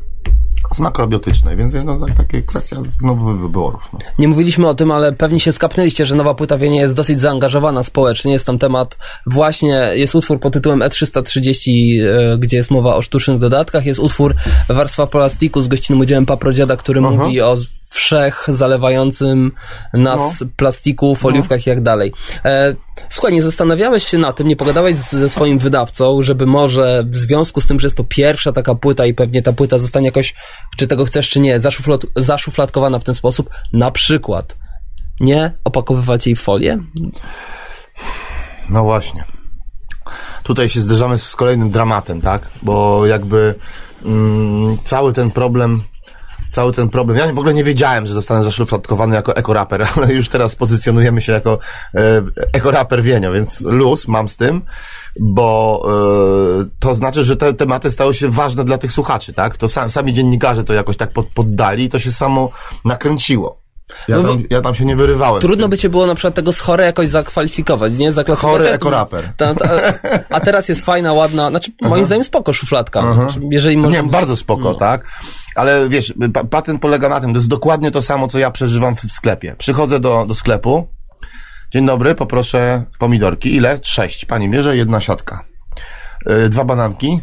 [0.76, 3.82] z makrobiotycznej, więc no, tak, takie kwestia znowu wyborów.
[3.93, 3.99] No.
[4.19, 7.84] Nie mówiliśmy o tym, ale pewnie się skapnęliście, że Nowa Płyta Wienia jest dosyć zaangażowana
[7.84, 8.32] społecznie.
[8.32, 11.71] Jest tam temat właśnie, jest utwór pod tytułem E330,
[12.01, 14.36] e, gdzie jest mowa o sztucznych dodatkach, jest utwór
[14.69, 17.09] Warstwa Plastiku z gościnnym udziałem Paprodziada, który Aha.
[17.09, 17.57] mówi o
[17.95, 19.51] wszech zalewającym
[19.93, 20.47] nas no.
[20.55, 21.63] plastiku, foliówkach no.
[21.65, 22.13] i jak dalej.
[22.45, 22.75] E,
[23.09, 27.17] słuchaj, nie zastanawiałeś się na tym, nie pogadałeś z, ze swoim wydawcą, żeby może w
[27.17, 30.35] związku z tym, że jest to pierwsza taka płyta i pewnie ta płyta zostanie jakoś,
[30.77, 34.57] czy tego chcesz, czy nie, zaszuflad, zaszufladkowana w ten sposób, na przykład
[35.19, 36.77] nie opakowywać jej w folię?
[38.69, 39.23] No właśnie.
[40.43, 42.49] Tutaj się zderzamy z kolejnym dramatem, tak?
[42.61, 43.55] Bo jakby
[44.05, 45.81] mm, cały ten problem
[46.55, 47.17] cały ten problem.
[47.17, 51.33] Ja w ogóle nie wiedziałem, że zostanę zaszufladkowany jako ekoraper, ale już teraz pozycjonujemy się
[51.33, 51.59] jako
[51.95, 52.21] e,
[52.53, 54.61] ekoraper Wienio, więc luz mam z tym,
[55.19, 55.85] bo
[56.61, 59.57] e, to znaczy, że te tematy stały się ważne dla tych słuchaczy, tak?
[59.57, 62.49] To sam, sami dziennikarze to jakoś tak pod, poddali i to się samo
[62.85, 63.64] nakręciło.
[64.07, 65.41] Ja, no tam, ja tam się nie wyrywałem.
[65.41, 68.11] Trudno by cię było na przykład tego z chore jakoś zakwalifikować, nie?
[68.11, 68.61] Zaklasyfikować.
[68.61, 69.33] Chory ekoraper.
[69.38, 69.69] Ta, ta,
[70.29, 73.13] a teraz jest fajna, ładna, znaczy moim zdaniem spoko szufladka.
[73.13, 74.01] Znaczy, jeżeli można...
[74.01, 74.73] Nie, bardzo spoko, no.
[74.73, 75.07] tak?
[75.55, 76.13] Ale wiesz,
[76.49, 79.55] patent polega na tym, to jest dokładnie to samo, co ja przeżywam w sklepie.
[79.57, 80.88] Przychodzę do, do sklepu,
[81.73, 83.55] dzień dobry, poproszę pomidorki.
[83.55, 83.79] Ile?
[83.83, 84.25] Sześć.
[84.25, 85.45] Pani bierze, jedna siatka.
[86.25, 87.19] Yy, dwa bananki,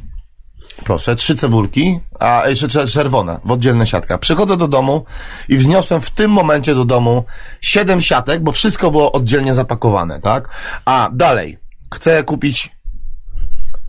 [0.85, 4.19] proszę, trzy cebulki, a jeszcze czerwone, w oddzielne siatka.
[4.19, 5.05] Przychodzę do domu
[5.49, 7.25] i wzniosłem w tym momencie do domu
[7.61, 10.49] siedem siatek, bo wszystko było oddzielnie zapakowane, tak?
[10.85, 11.59] A dalej,
[11.95, 12.71] chcę kupić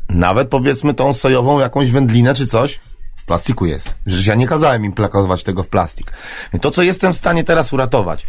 [0.09, 2.79] nawet powiedzmy tą sojową jakąś wędlinę czy coś,
[3.15, 3.95] w plastiku jest.
[4.05, 6.11] Przecież ja nie kazałem im plakować tego w plastik.
[6.61, 8.25] To, co jestem w stanie teraz uratować,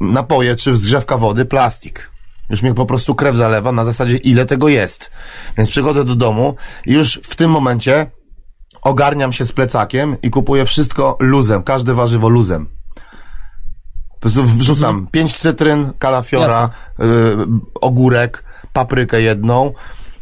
[0.00, 2.10] napoje czy zgrzewka wody, plastik.
[2.50, 5.10] Już mnie po prostu krew zalewa na zasadzie, ile tego jest.
[5.56, 6.54] Więc przychodzę do domu
[6.86, 8.10] i już w tym momencie
[8.82, 12.68] ogarniam się z plecakiem i kupuję wszystko luzem, każde warzywo luzem.
[14.10, 15.06] Po prostu wrzucam mhm.
[15.06, 16.70] pięć cytryn, kalafiora,
[17.00, 17.04] y,
[17.80, 19.72] ogórek, paprykę jedną,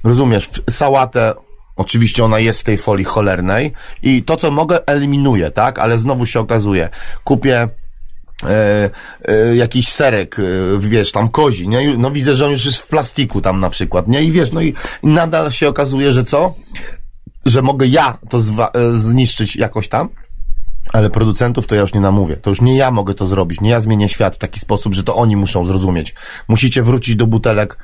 [0.04, 1.34] rozumiesz, sałatę
[1.76, 3.72] Oczywiście ona jest w tej folii cholernej
[4.02, 5.78] i to, co mogę, eliminuję, tak?
[5.78, 6.88] Ale znowu się okazuje,
[7.24, 7.68] kupię
[8.42, 8.90] E,
[9.24, 10.42] e, jakiś serek, e,
[10.78, 11.98] wiesz, tam kozi, nie?
[11.98, 14.22] No widzę, że on już jest w plastiku tam na przykład, nie?
[14.22, 16.54] I wiesz, no i nadal się okazuje, że co?
[17.46, 20.08] Że mogę ja to e, zniszczyć jakoś tam,
[20.92, 22.36] ale producentów to ja już nie namówię.
[22.36, 25.02] To już nie ja mogę to zrobić, nie ja zmienię świat w taki sposób, że
[25.02, 26.14] to oni muszą zrozumieć.
[26.48, 27.78] Musicie wrócić do butelek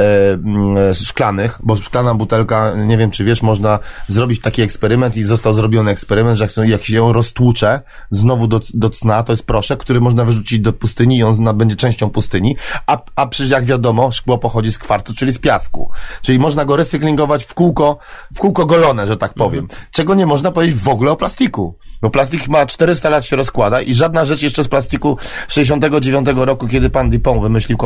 [0.00, 3.78] E, mm, szklanych, bo szklana butelka, nie wiem czy wiesz, można
[4.08, 7.80] zrobić taki eksperyment i został zrobiony eksperyment, że jak się ją roztłucze
[8.10, 11.76] znowu do, do cna, to jest proszek, który można wyrzucić do pustyni i on będzie
[11.76, 15.90] częścią pustyni, a, a przecież jak wiadomo, szkło pochodzi z kwartu, czyli z piasku.
[16.22, 17.98] Czyli można go recyklingować w kółko,
[18.34, 19.64] w kółko golone, że tak powiem.
[19.64, 19.80] Mhm.
[19.90, 21.78] Czego nie można powiedzieć w ogóle o plastiku.
[22.02, 25.16] Bo plastik ma 400 lat się rozkłada i żadna rzecz jeszcze z plastiku
[25.48, 27.78] 69 roku, kiedy pan Dupont wymyślił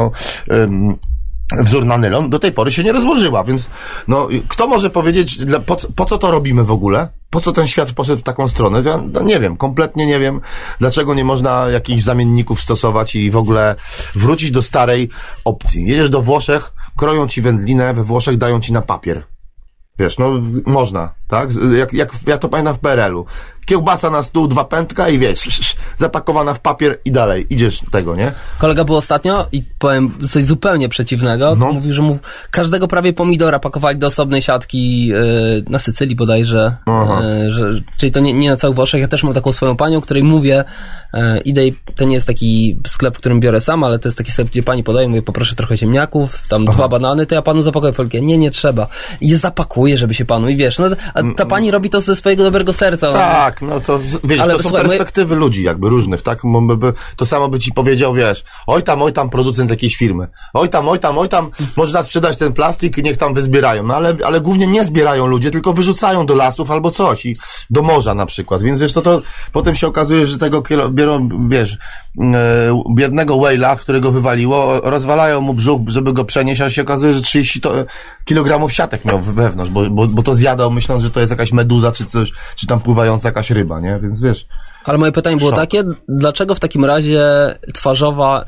[0.50, 0.98] um,
[1.60, 3.70] wzór na nylon, do tej pory się nie rozłożyła, więc
[4.08, 7.08] no, kto może powiedzieć, po, po co to robimy w ogóle?
[7.30, 8.82] Po co ten świat poszedł w taką stronę?
[8.84, 10.40] Ja no, nie wiem, kompletnie nie wiem,
[10.78, 13.74] dlaczego nie można jakichś zamienników stosować i w ogóle
[14.14, 15.08] wrócić do starej
[15.44, 15.86] opcji.
[15.86, 19.24] Jedziesz do Włoszech, kroją ci wędlinę, we Włoszech dają ci na papier.
[19.98, 20.30] Wiesz, no
[20.66, 21.50] można, tak?
[21.78, 23.26] Jak, jak ja to pamiętam w PRL-u
[23.66, 28.32] kiełbasa na stół, dwa pętka i wiesz, zapakowana w papier i dalej, idziesz tego, nie?
[28.58, 31.54] Kolega był ostatnio i powiem coś zupełnie przeciwnego.
[31.56, 31.72] No.
[31.72, 32.18] Mówił, że mu
[32.50, 35.16] każdego prawie pomidora pakowali do osobnej siatki yy,
[35.68, 39.00] na Sycylii bodajże, yy, że, czyli to nie, nie na całych Włoszech.
[39.00, 40.64] Ja też mam taką swoją panią, której mówię,
[41.14, 41.62] yy, idę
[41.94, 44.62] to nie jest taki sklep, w którym biorę sam, ale to jest taki sklep, gdzie
[44.62, 46.76] pani podaje, mówię, poproszę trochę ziemniaków, tam Aha.
[46.76, 48.20] dwa banany, to ja panu zapakuję folkę.
[48.20, 48.86] Nie, nie trzeba.
[49.20, 50.86] I je zapakuję, żeby się panu, i wiesz, no,
[51.36, 53.12] ta pani robi to ze swojego dobrego serca.
[53.12, 55.40] Tak, no to wiesz, Ale, to są słuchaj, perspektywy moje...
[55.40, 56.42] ludzi jakby różnych, tak?
[57.16, 60.88] To samo by ci powiedział, wiesz, oj tam, oj tam producent jakiejś firmy, oj tam,
[60.88, 64.40] oj tam, oj tam, można sprzedać ten plastik i niech tam wyzbierają, no ale, ale
[64.40, 67.36] głównie nie zbierają ludzie, tylko wyrzucają do lasów albo coś i
[67.70, 71.78] do morza na przykład, więc wiesz, to, to potem się okazuje, że tego biorą, wiesz,
[72.96, 77.60] biednego whale'a, którego wywaliło, rozwalają mu brzuch, żeby go przenieść, a się okazuje, że 30
[77.60, 77.72] to,
[78.24, 81.92] kilogramów siatek miał wewnątrz, bo, bo, bo to zjadał myśląc, że to jest jakaś meduza
[81.92, 83.98] czy coś, czy tam pływająca jakaś ryba, nie?
[84.02, 84.46] Więc wiesz.
[84.84, 85.58] Ale moje pytanie było Szok.
[85.58, 87.22] takie, dlaczego w takim razie
[87.74, 88.44] twarzowa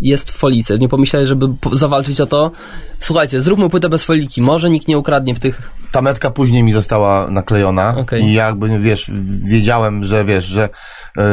[0.00, 0.78] jest w folice?
[0.78, 2.50] Nie pomyślałeś, żeby zawalczyć o to?
[2.98, 5.70] Słuchajcie, zróbmy płytę bez foliki, może nikt nie ukradnie w tych...
[5.90, 8.20] Ta metka później mi została naklejona okay.
[8.20, 9.10] i jakby, wiesz,
[9.44, 10.68] wiedziałem, że wiesz, że
[11.16, 11.24] yy,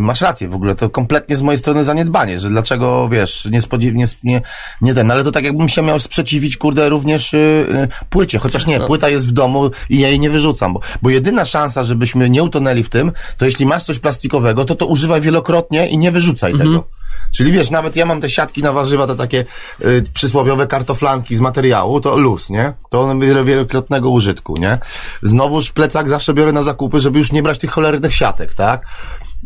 [0.00, 3.94] masz rację w ogóle, to kompletnie z mojej strony zaniedbanie, że dlaczego, wiesz, nie spodziew,
[4.24, 4.42] nie,
[4.80, 8.78] nie, ten, ale to tak jakbym się miał sprzeciwić, kurde, również yy, płycie, chociaż nie,
[8.78, 8.86] no.
[8.86, 12.42] płyta jest w domu i ja jej nie wyrzucam, bo, bo jedyna szansa, żebyśmy nie
[12.42, 16.52] utonęli w tym, to jeśli masz coś plastikowego, to to używaj wielokrotnie i nie wyrzucaj
[16.52, 16.70] mhm.
[16.70, 17.00] tego.
[17.32, 19.44] Czyli wiesz, nawet ja mam te siatki na warzywa, to takie
[19.84, 22.72] y, przysłowiowe kartoflanki z materiału, to luz, nie?
[22.90, 24.78] To one wielokrotnego użytku, nie?
[25.22, 28.86] Znowuż plecak zawsze biorę na zakupy, żeby już nie brać tych cholernych siatek, tak?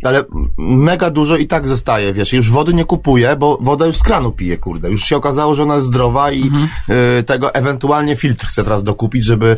[0.03, 0.23] ale
[0.57, 4.31] mega dużo i tak zostaje, wiesz, już wody nie kupuję, bo woda już z kranu
[4.31, 4.89] pije, kurde.
[4.89, 6.69] Już się okazało, że ona jest zdrowa i mhm.
[7.19, 9.57] y, tego ewentualnie filtr chcę teraz dokupić, żeby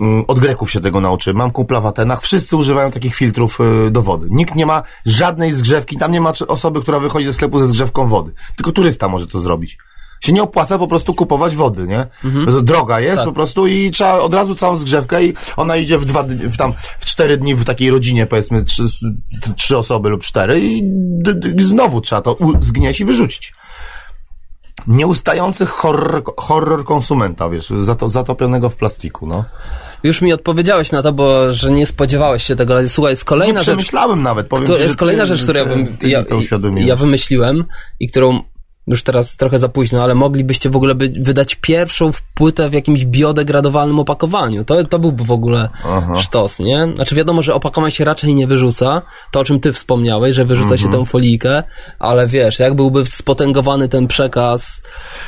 [0.00, 1.36] y, od Greków się tego nauczyłem.
[1.36, 4.26] Mam kumpla w Atenach, wszyscy używają takich filtrów y, do wody.
[4.30, 8.06] Nikt nie ma żadnej zgrzewki, tam nie ma osoby, która wychodzi ze sklepu ze zgrzewką
[8.06, 8.32] wody.
[8.56, 9.78] Tylko turysta może to zrobić
[10.20, 12.06] się nie opłaca po prostu kupować wody, nie?
[12.24, 12.64] Mhm.
[12.64, 13.24] Droga jest tak.
[13.24, 16.72] po prostu i trzeba od razu całą zgrzewkę i ona idzie w dwa, w tam,
[16.98, 18.82] w cztery dni w takiej rodzinie, powiedzmy, trzy,
[19.56, 20.82] trzy osoby lub cztery i
[21.22, 23.52] d, d, znowu trzeba to zgnieść i wyrzucić.
[24.86, 29.44] Nieustający horror, horror konsumenta, wiesz, zato, zatopionego w plastiku, no.
[30.02, 33.52] Już mi odpowiedziałeś na to, bo że nie spodziewałeś się tego, ale słuchaj, jest kolejna
[33.52, 33.66] nie rzecz.
[33.66, 36.24] przemyślałem nawet, powiem To jest kolejna rzecz, którą ja, bym, ja,
[36.76, 37.64] ja wymyśliłem
[38.00, 38.42] i którą
[38.88, 43.04] już teraz trochę za późno, ale moglibyście w ogóle by, wydać pierwszą płytę w jakimś
[43.04, 44.64] biodegradowalnym opakowaniu.
[44.64, 46.16] To, to byłby w ogóle Aha.
[46.16, 46.88] sztos, nie?
[46.94, 50.74] Znaczy wiadomo, że opakowanie się raczej nie wyrzuca, to o czym ty wspomniałeś, że wyrzuca
[50.74, 50.78] mhm.
[50.80, 51.62] się tę folijkę,
[51.98, 54.82] ale wiesz, jak byłby spotęgowany ten przekaz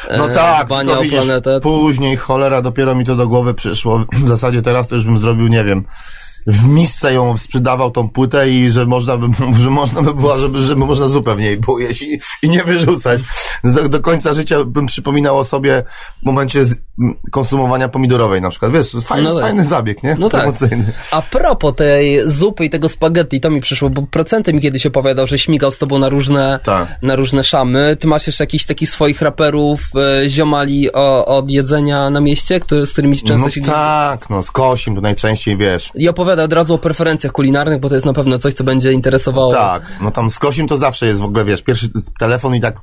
[0.09, 1.61] e, no tak, dbania o planetę.
[1.61, 4.05] Później, cholera, dopiero mi to do głowy przyszło.
[4.13, 5.85] W zasadzie teraz to już bym zrobił, nie wiem,
[6.51, 9.27] w misce ją sprzedawał tą płytę i że można by,
[9.63, 12.65] że można by była, żeby, żeby można zupę w niej było jeść i, i nie
[12.65, 13.21] wyrzucać.
[13.65, 15.83] Do, do końca życia bym przypominał o sobie
[16.23, 16.65] w momencie
[17.31, 18.73] konsumowania pomidorowej na przykład.
[18.73, 19.45] Wiesz, fajny, no tak.
[19.45, 20.17] fajny zabieg, nie?
[20.19, 20.49] No tak.
[21.11, 25.27] A propos tej zupy i tego spaghetti, to mi przyszło, bo procenty mi kiedyś opowiadał,
[25.27, 26.89] że śmigał z tobą na różne, tak.
[27.03, 27.97] na różne szamy.
[27.97, 32.87] Ty masz jeszcze jakichś takich swoich raperów, e, ziomali o, od jedzenia na mieście, który,
[32.87, 33.61] z którymi często no się...
[33.61, 35.91] tak, no z Kosim to najczęściej, wiesz.
[35.95, 38.93] I opowiada od razu o preferencjach kulinarnych, bo to jest na pewno coś, co będzie
[38.93, 39.53] interesowało.
[39.53, 41.89] Tak, no tam z Kosim to zawsze jest w ogóle, wiesz, pierwszy
[42.19, 42.77] telefon i tak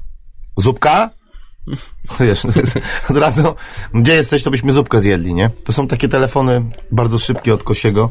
[0.57, 1.09] zupka?
[2.19, 2.41] Wiesz,
[3.09, 3.55] od razu,
[3.93, 5.49] gdzie jesteś, to byśmy zupkę zjedli, nie?
[5.63, 8.09] To są takie telefony bardzo szybkie od Kosiego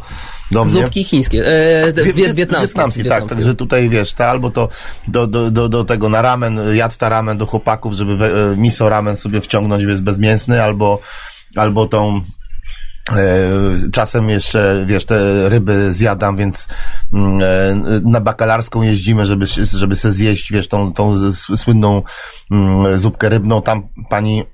[0.50, 0.72] do mnie.
[0.72, 2.66] Zupki chińskie, e, wie, wietnamskie.
[2.66, 4.68] Wietnamskie, tak, także tutaj wiesz, ta albo to
[5.08, 8.88] do, do, do, do tego na ramen, jadł ramen do chłopaków, żeby we, e, miso
[8.88, 11.00] ramen sobie wciągnąć, jest bezmięsny, albo,
[11.56, 12.20] albo tą
[13.92, 16.68] czasem jeszcze, wiesz, te ryby zjadam, więc
[17.12, 22.02] mm, e, na bakalarską jeździmy, żeby, żeby sobie zjeść, wiesz, tą, tą słynną
[22.50, 23.62] mm, zupkę rybną.
[23.62, 24.44] Tam pani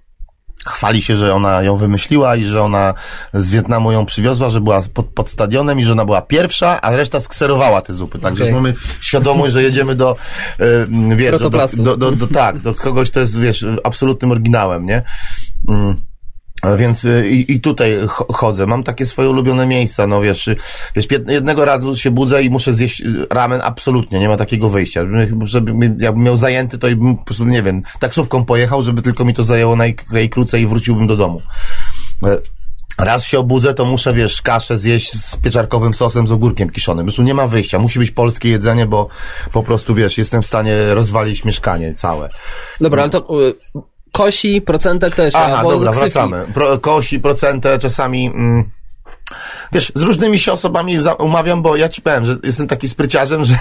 [0.67, 2.95] chwali się, że ona ją wymyśliła i że ona
[3.35, 6.97] z Wietnamu ją przywiozła, że była pod, pod stadionem i że ona była pierwsza, a
[6.97, 8.19] reszta skserowała te zupy.
[8.19, 8.55] Także okay.
[8.55, 10.17] mamy świadomość, że jedziemy do,
[10.59, 14.87] e, wiesz, do, do, do, do, do, tak, do kogoś, to jest, wiesz, absolutnym oryginałem,
[14.87, 15.03] nie?
[15.69, 16.12] Mm.
[16.77, 17.99] Więc y, i, i tutaj
[18.33, 18.67] chodzę.
[18.67, 20.51] Mam takie swoje ulubione miejsca, no wiesz,
[20.97, 25.01] wiesz, jednego razu się budzę i muszę zjeść y, ramen, absolutnie, nie ma takiego wyjścia.
[25.45, 29.35] Żeby, jakbym miał zajęty, to bym po prostu, nie wiem, taksówką pojechał, żeby tylko mi
[29.35, 29.77] to zajęło
[30.11, 31.43] najkrócej i wróciłbym do domu.
[32.27, 32.39] E,
[32.99, 37.05] raz się obudzę, to muszę, wiesz, kaszę zjeść z pieczarkowym sosem z ogórkiem kiszonym.
[37.05, 37.79] Po prostu nie ma wyjścia.
[37.79, 39.09] Musi być polskie jedzenie, bo
[39.53, 42.29] po prostu, wiesz, jestem w stanie rozwalić mieszkanie całe.
[42.81, 43.27] Dobra, ale to
[44.13, 45.35] kosi, procentek też.
[45.35, 46.47] Aha, dobra, wracamy.
[46.55, 48.27] Pro, kosi, procentę, czasami...
[48.27, 48.71] Mm,
[49.73, 53.57] wiesz, z różnymi się osobami umawiam, bo ja ci powiem, że jestem taki spryciarzem, że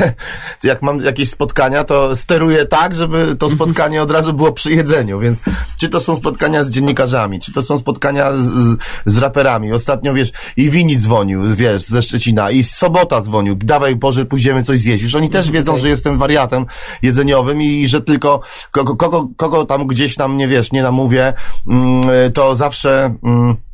[0.63, 5.19] jak mam jakieś spotkania, to steruję tak, żeby to spotkanie od razu było przy jedzeniu,
[5.19, 5.41] więc
[5.80, 9.74] czy to są spotkania z dziennikarzami, czy to są spotkania z, z, z raperami.
[9.74, 14.80] Ostatnio, wiesz, i Wini dzwonił, wiesz, ze Szczecina, i Sobota dzwonił, dawaj Boże, pójdziemy coś
[14.80, 15.03] zjeść.
[15.03, 16.65] Wiesz, oni też wiedzą, że jestem wariatem
[17.01, 18.41] jedzeniowym i że tylko
[18.72, 21.34] kogo, kogo, kogo tam gdzieś tam, nie wiesz, nie namówię,
[21.67, 23.15] mm, to zawsze...
[23.24, 23.70] Mm,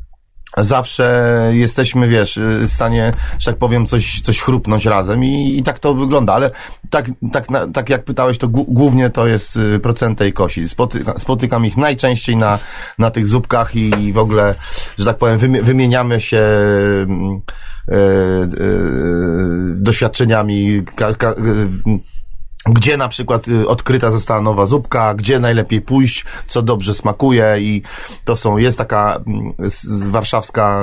[0.64, 5.78] zawsze jesteśmy, wiesz, w stanie, że tak powiem, coś, coś chrupnąć razem i, i tak
[5.78, 6.50] to wygląda, ale
[6.90, 10.68] tak, tak, tak jak pytałeś, to głównie to jest y, procentej kosi.
[10.68, 12.58] Spotyka, spotykam ich najczęściej na,
[12.98, 14.54] na tych zupkach i w ogóle,
[14.98, 18.48] że tak powiem, wymieniamy się e, e,
[19.74, 20.82] doświadczeniami,
[22.72, 27.82] gdzie na przykład y, odkryta została nowa zupka, gdzie najlepiej pójść, co dobrze smakuje i
[28.24, 29.52] to są, jest taka mm,
[30.10, 30.82] warszawska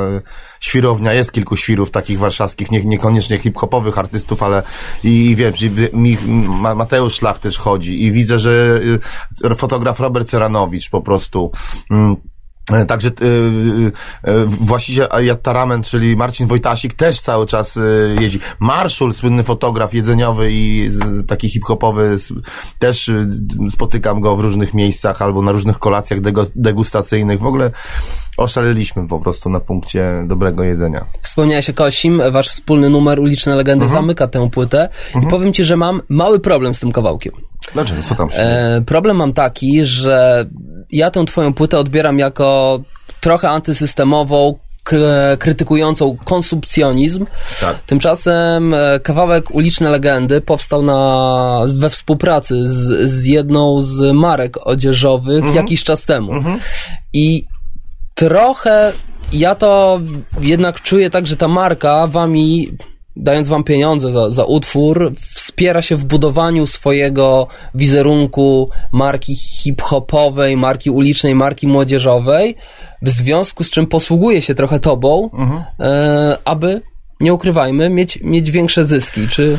[0.59, 4.63] świrownia, jest kilku świrów takich warszawskich, nie, niekoniecznie hip-hopowych artystów, ale
[5.03, 5.53] i wiem,
[5.93, 6.17] mi,
[6.75, 8.81] Mateusz Szlach też chodzi i widzę, że
[9.45, 11.51] y, fotograf Robert Ceranowicz po prostu
[11.91, 12.15] mm,
[12.87, 13.91] także yy,
[14.27, 15.07] yy, właściciel
[15.41, 17.79] Tarament, czyli Marcin Wojtasik, też cały czas
[18.19, 18.39] jeździ.
[18.59, 20.89] Marszul, słynny fotograf jedzeniowy i
[21.27, 22.15] taki hip-hopowy,
[22.79, 23.11] też
[23.69, 26.19] spotykam go w różnych miejscach albo na różnych kolacjach
[26.55, 27.39] degustacyjnych.
[27.39, 27.71] W ogóle
[28.37, 31.05] oszaleliśmy po prostu na punkcie dobrego jedzenia.
[31.21, 34.01] Wspomniałeś o Kosim, wasz wspólny numer Uliczne Legendy mhm.
[34.01, 35.25] zamyka tę płytę mhm.
[35.25, 37.33] i powiem ci, że mam mały problem z tym kawałkiem.
[37.73, 38.03] Dlaczego?
[38.03, 40.45] Co tam się e, Problem mam taki, że
[40.91, 42.79] ja tę twoją płytę odbieram jako
[43.21, 44.59] trochę antysystemową,
[45.39, 47.25] krytykującą konsumpcjonizm.
[47.61, 47.79] Tak.
[47.79, 55.37] Tymczasem e, kawałek Uliczne Legendy powstał na, we współpracy z, z jedną z marek odzieżowych
[55.37, 55.55] mhm.
[55.55, 56.33] jakiś czas temu.
[56.33, 56.59] Mhm.
[57.13, 57.45] I
[58.15, 58.93] trochę
[59.33, 59.99] ja to
[60.41, 62.77] jednak czuję tak, że ta marka wami
[63.15, 70.89] dając wam pieniądze za, za utwór, wspiera się w budowaniu swojego wizerunku marki hip-hopowej, marki
[70.89, 72.55] ulicznej, marki młodzieżowej,
[73.01, 75.63] w związku z czym posługuje się trochę tobą, mhm.
[75.79, 76.81] e, aby
[77.19, 79.57] nie ukrywajmy, mieć, mieć większe zyski, czy...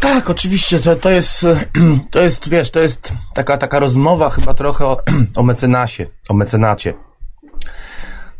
[0.00, 1.46] Tak, oczywiście, to, to jest,
[2.10, 5.00] to jest, wiesz, to jest taka, taka rozmowa chyba trochę o,
[5.36, 6.94] o mecenasie, o mecenacie.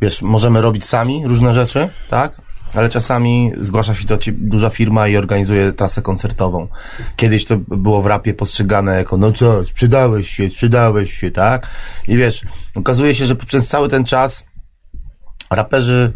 [0.03, 2.46] Wiesz, możemy robić sami różne rzeczy, tak?
[2.75, 6.69] Ale czasami zgłasza się do ciebie duża firma i organizuje trasę koncertową.
[7.17, 11.67] Kiedyś to było w rapie postrzegane jako, no co, sprzedałeś się, sprzedałeś się, tak?
[12.09, 12.45] I wiesz,
[12.75, 14.45] okazuje się, że przez cały ten czas
[15.51, 16.13] raperzy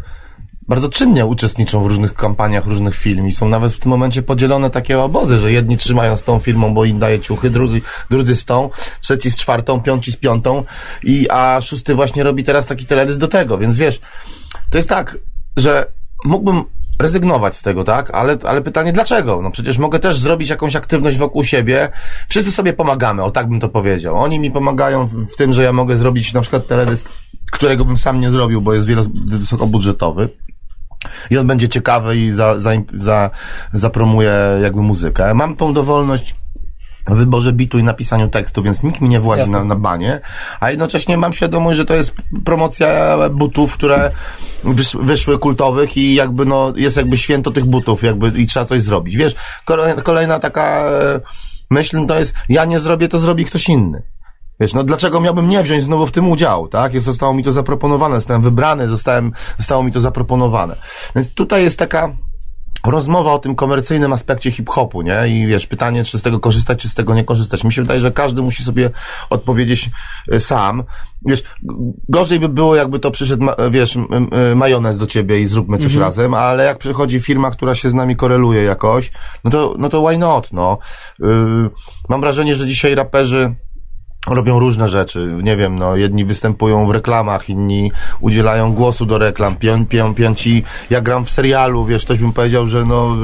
[0.67, 4.69] bardzo czynnie uczestniczą w różnych kampaniach, różnych film i są nawet w tym momencie podzielone
[4.69, 8.45] takie obozy, że jedni trzymają z tą firmą, bo im daje ciuchy, drudzy, drudzy z
[8.45, 8.69] tą,
[9.01, 10.63] trzeci z czwartą, piąci z piątą
[11.03, 14.01] i a szósty właśnie robi teraz taki teledysk do tego, więc wiesz,
[14.69, 15.17] to jest tak,
[15.57, 15.85] że
[16.25, 16.63] mógłbym
[16.99, 18.11] rezygnować z tego, tak?
[18.11, 19.41] Ale, ale pytanie dlaczego?
[19.41, 21.89] No przecież mogę też zrobić jakąś aktywność wokół siebie.
[22.29, 24.15] Wszyscy sobie pomagamy, o tak bym to powiedział.
[24.15, 27.09] Oni mi pomagają w tym, że ja mogę zrobić na przykład teledysk,
[27.51, 28.87] którego bym sam nie zrobił, bo jest
[29.25, 30.29] wysokobudżetowy.
[31.29, 33.29] I on będzie ciekawy i za, za, za,
[33.73, 35.33] zapromuje jakby muzykę.
[35.33, 36.35] Mam tą dowolność
[37.07, 40.19] wyborze bitu i napisaniu tekstu, więc nikt mi nie włazi na, na banie,
[40.59, 42.13] a jednocześnie mam świadomość, że to jest
[42.45, 44.11] promocja butów, które
[44.63, 48.83] wysz, wyszły kultowych i jakby no, jest jakby święto tych butów, jakby i trzeba coś
[48.83, 49.15] zrobić.
[49.17, 49.35] Wiesz,
[49.65, 51.19] kolejna, kolejna taka e,
[51.71, 54.03] myśl to jest, ja nie zrobię, to zrobi ktoś inny.
[54.59, 56.93] Wiesz, no dlaczego miałbym nie wziąć znowu w tym udziału, tak?
[56.93, 60.75] Jest, zostało mi to zaproponowane, zostałem wybrany, zostałem, zostało mi to zaproponowane.
[61.15, 62.15] Więc tutaj jest taka,
[62.85, 65.27] rozmowa o tym komercyjnym aspekcie hip-hopu, nie?
[65.27, 67.63] I wiesz, pytanie, czy z tego korzystać, czy z tego nie korzystać.
[67.63, 68.89] Mi się wydaje, że każdy musi sobie
[69.29, 69.89] odpowiedzieć
[70.31, 70.83] e, sam.
[71.25, 71.43] Wiesz,
[72.09, 73.97] gorzej by było, jakby to przyszedł, wiesz,
[74.55, 76.01] majonez do ciebie i zróbmy coś mhm.
[76.01, 79.11] razem, ale jak przychodzi firma, która się z nami koreluje jakoś,
[79.43, 80.77] no to, no to why not, no.
[81.19, 81.69] Yy,
[82.09, 83.55] mam wrażenie, że dzisiaj raperzy
[84.27, 85.37] robią różne rzeczy.
[85.43, 90.63] Nie wiem, no, jedni występują w reklamach, inni udzielają głosu do reklam, pią, pią, piąci,
[90.89, 93.17] ja gram w serialu, wiesz, ktoś bym powiedział, że no,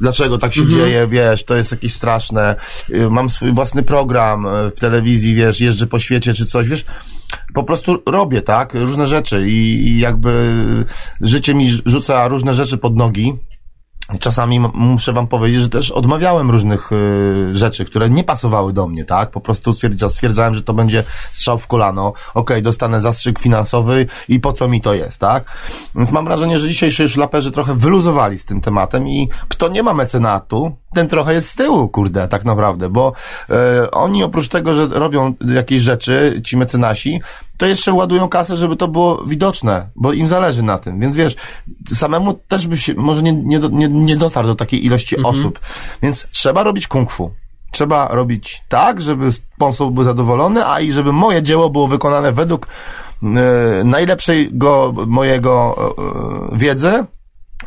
[0.00, 0.78] dlaczego tak się mhm.
[0.80, 2.56] dzieje, wiesz, to jest jakieś straszne.
[2.90, 6.84] Y, mam swój własny program y, w telewizji, wiesz, jeżdżę po świecie czy coś, wiesz,
[7.54, 10.54] po prostu robię, tak, różne rzeczy i, i jakby
[11.20, 13.34] życie mi rzuca różne rzeczy pod nogi,
[14.20, 19.04] Czasami muszę wam powiedzieć, że też odmawiałem różnych y, rzeczy, które nie pasowały do mnie,
[19.04, 19.30] tak?
[19.30, 19.74] Po prostu
[20.08, 22.08] stwierdzałem, że to będzie strzał w kolano.
[22.08, 25.44] Okej, okay, dostanę zastrzyk finansowy i po co mi to jest, tak?
[25.94, 29.94] Więc mam wrażenie, że dzisiejsi szlaperzy trochę wyluzowali z tym tematem i kto nie ma
[29.94, 33.12] mecenatu, ten trochę jest z tyłu, kurde, tak naprawdę, bo
[33.50, 37.20] y, oni oprócz tego, że robią jakieś rzeczy, ci mecenasi,
[37.58, 41.00] to jeszcze ładują kasę, żeby to było widoczne, bo im zależy na tym.
[41.00, 41.36] Więc wiesz,
[41.94, 45.36] samemu też by się może nie, nie, nie, nie dotarł do takiej ilości mhm.
[45.36, 45.60] osób.
[46.02, 47.30] Więc trzeba robić kung fu.
[47.70, 52.66] Trzeba robić tak, żeby sponsor był zadowolony, a i żeby moje dzieło było wykonane według
[53.22, 53.26] e,
[53.84, 55.76] najlepszej go, mojego
[56.52, 57.04] e, wiedzy,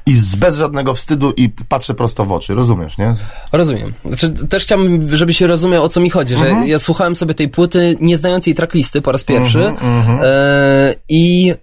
[0.06, 3.16] i z bez żadnego wstydu i patrzę prosto w oczy, rozumiesz, nie?
[3.52, 3.94] Rozumiem.
[4.06, 6.68] Znaczy, też chciałbym, żeby się rozumiał, o co mi chodzi, że mhm.
[6.68, 10.04] ja słuchałem sobie tej płyty, nie znając jej tracklisty po raz pierwszy mm -hmm, mm
[10.04, 10.20] -hmm.
[10.24, 11.54] E, i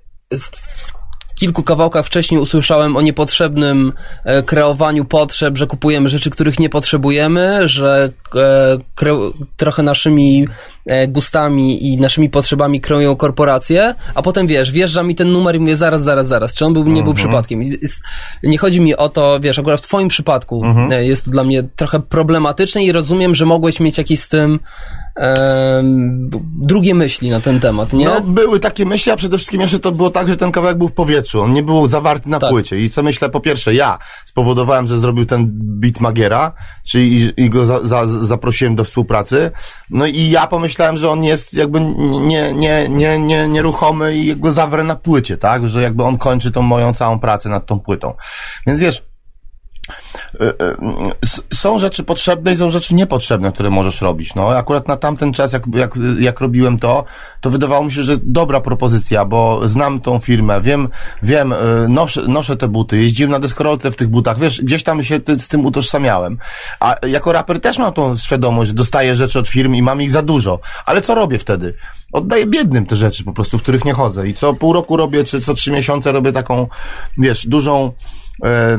[1.39, 3.93] kilku kawałkach wcześniej usłyszałem o niepotrzebnym
[4.25, 10.49] e, kreowaniu potrzeb, że kupujemy rzeczy, których nie potrzebujemy, że e, trochę naszymi
[10.87, 15.61] e, gustami i naszymi potrzebami kreują korporacje, a potem wiesz, wjeżdża mi ten numer i
[15.61, 17.63] mówię zaraz, zaraz, zaraz, czy on był, nie był przypadkiem.
[18.43, 21.63] Nie chodzi mi o to, wiesz, akurat w twoim przypadku e, jest to dla mnie
[21.77, 24.61] trochę problematyczne i rozumiem, że mogłeś mieć jakieś z tym
[26.61, 28.05] drugie myśli na ten temat, nie?
[28.05, 30.89] No, były takie myśli, a przede wszystkim jeszcze to było tak, że ten kawałek był
[30.89, 31.43] w powietrzu.
[31.43, 32.51] On nie był zawarty na Tak.
[32.51, 32.79] płycie.
[32.79, 36.53] I co myślę, po pierwsze, ja spowodowałem, że zrobił ten beat Magiera,
[36.89, 39.51] czyli i, i go za, za, zaprosiłem do współpracy.
[39.91, 44.53] No i ja pomyślałem, że on jest jakby nie, nie, nie, nie, nieruchomy i go
[44.53, 45.69] zawrę na płycie, tak?
[45.69, 48.15] Że jakby on kończy tą moją całą pracę nad tą płytą.
[48.67, 49.08] Więc wiesz,
[51.53, 54.35] są rzeczy potrzebne i są rzeczy niepotrzebne, które możesz robić.
[54.35, 57.05] No, akurat na tamten czas, jak, jak, jak robiłem to,
[57.41, 60.89] to wydawało mi się, że dobra propozycja, bo znam tą firmę, wiem,
[61.23, 61.57] wiem, y,
[61.89, 65.39] noszę, noszę te buty, jeździłem na deskorolce w tych butach, wiesz, gdzieś tam się ty,
[65.39, 66.39] z tym utożsamiałem.
[66.81, 70.11] A jako raper też mam tą świadomość, że dostaję rzeczy od firm i mam ich
[70.11, 70.61] za dużo.
[70.87, 71.75] Ale co robię wtedy?
[72.13, 74.29] Oddaję biednym te rzeczy po prostu, w których nie chodzę.
[74.29, 76.67] I co pół roku robię, czy co trzy miesiące robię taką,
[77.19, 77.93] wiesz, dużą,
[78.45, 78.79] e,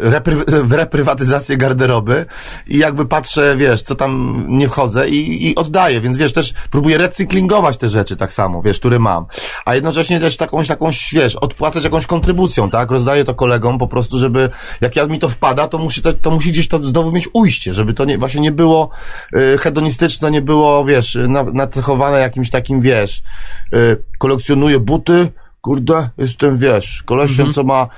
[0.00, 2.26] repry, w reprywatyzację garderoby
[2.66, 6.98] i jakby patrzę, wiesz, co tam nie wchodzę i, i oddaję, więc wiesz, też próbuję
[6.98, 9.26] recyklingować te rzeczy tak samo, wiesz, które mam.
[9.64, 12.90] A jednocześnie też takąś, takąś, wiesz, odpłacać jakąś kontrybucją, tak?
[12.90, 16.30] Rozdaję to kolegom po prostu, żeby, jak ja mi to wpada, to musi, to, to
[16.30, 18.90] musi gdzieś to znowu mieć ujście, żeby to nie, właśnie nie było
[19.36, 23.22] y, hedonistyczne, nie było, wiesz, na, nacechowane jakimś takim, wiesz,
[23.74, 27.88] y, kolekcjonuję buty, kurde, jestem, wiesz, kolesiem, co ma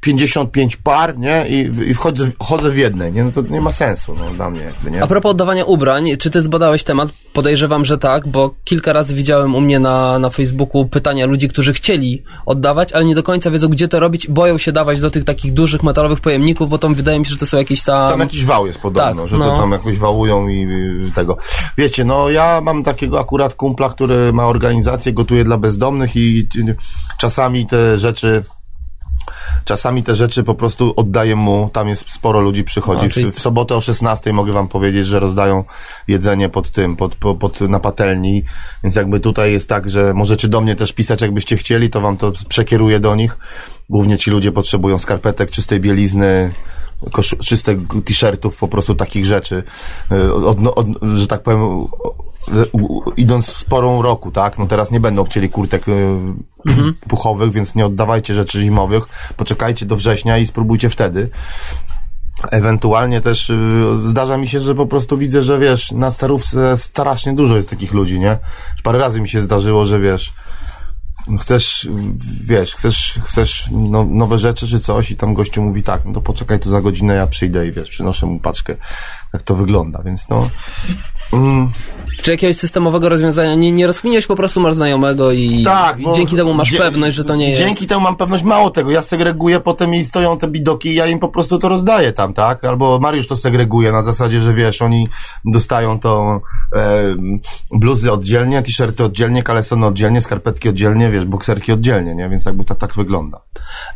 [0.00, 1.48] 55 par, nie?
[1.48, 3.24] I, i wchodzę, chodzę w jednej, nie?
[3.24, 5.02] No to nie ma sensu, no, dla mnie jakby, nie?
[5.02, 7.08] A propos oddawania ubrań, czy ty zbadałeś temat?
[7.32, 11.72] Podejrzewam, że tak, bo kilka razy widziałem u mnie na, na Facebooku pytania ludzi, którzy
[11.72, 15.24] chcieli oddawać, ale nie do końca wiedzą, gdzie to robić, boją się dawać do tych
[15.24, 18.10] takich dużych metalowych pojemników, bo tam wydaje mi się, że to są jakieś tam...
[18.10, 19.58] Tam jakiś wał jest podobno, Tak, że to no.
[19.58, 20.68] tam jakoś wałują i,
[21.08, 21.36] i tego.
[21.76, 26.48] Wiecie, no ja mam takiego akurat kumpla, który ma organizację, gotuje dla bezdomnych i
[27.18, 28.44] czasami te rzeczy
[29.64, 33.04] Czasami te rzeczy po prostu oddaję mu, tam jest sporo ludzi przychodzi.
[33.04, 35.64] No, czyli- w, w sobotę o 16 mogę wam powiedzieć, że rozdają
[36.08, 38.44] jedzenie pod tym, pod, pod, pod na patelni,
[38.84, 42.16] więc jakby tutaj jest tak, że możecie do mnie też pisać, jakbyście chcieli, to wam
[42.16, 43.38] to przekieruję do nich.
[43.90, 46.52] Głównie ci ludzie potrzebują skarpetek, czystej bielizny,
[47.44, 49.62] czystych t-shirtów, po prostu takich rzeczy,
[50.12, 51.86] y, od, od, że tak powiem,
[53.16, 54.58] idąc w sporą roku, tak?
[54.58, 56.18] No teraz nie będą chcieli kurtek y,
[57.08, 59.04] puchowych, więc nie oddawajcie rzeczy zimowych,
[59.36, 61.30] poczekajcie do września i spróbujcie wtedy.
[62.50, 63.56] Ewentualnie też y,
[64.04, 67.92] zdarza mi się, że po prostu widzę, że wiesz, na starówce strasznie dużo jest takich
[67.92, 68.38] ludzi, nie?
[68.82, 70.32] Parę razy mi się zdarzyło, że wiesz,
[71.40, 71.88] chcesz,
[72.46, 76.20] wiesz, chcesz, chcesz no, nowe rzeczy czy coś i tam gościu mówi tak, no to
[76.20, 78.76] poczekaj tu za godzinę, ja przyjdę i wiesz, przynoszę mu paczkę.
[79.32, 80.48] Tak to wygląda, więc no...
[81.32, 81.70] Mm,
[82.22, 83.88] Czy jakiegoś systemowego rozwiązania nie, nie
[84.28, 87.60] po prostu masz znajomego i, tak, i dzięki temu masz pewność, że to nie jest...
[87.60, 88.90] Dzięki temu mam pewność mało tego.
[88.90, 92.34] Ja segreguję potem i stoją te bidoki i ja im po prostu to rozdaję tam,
[92.34, 92.64] tak?
[92.64, 95.08] Albo Mariusz to segreguje na zasadzie, że wiesz, oni
[95.44, 96.40] dostają to
[96.76, 97.16] e,
[97.72, 102.28] bluzy oddzielnie, t-shirty oddzielnie, kalesony oddzielnie, skarpetki oddzielnie, wiesz, bokserki oddzielnie, nie?
[102.28, 103.40] Więc jakby to tak wygląda.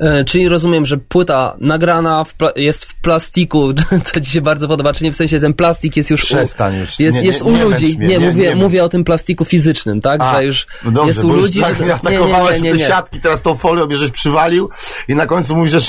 [0.00, 3.68] E, czyli rozumiem, że płyta nagrana w jest w plastiku,
[4.04, 7.00] co ci się bardzo podoba, czy nie w sensie ten plastik jest już Przestań już.
[7.00, 7.98] jest, Nie- jest nie- u nie ludzi.
[7.98, 10.20] mnie, nie, nie- mówię, mówię o tym plastiku fizycznym, tak?
[10.20, 11.60] A, że już no dobrze, jest u ludzi.
[11.60, 14.10] tak że mnie to- nie, nie, atakowałeś nie, nie, te siatki, teraz tą folią bierzesz
[14.10, 14.70] przywalił
[15.08, 15.80] i na końcu mówisz, że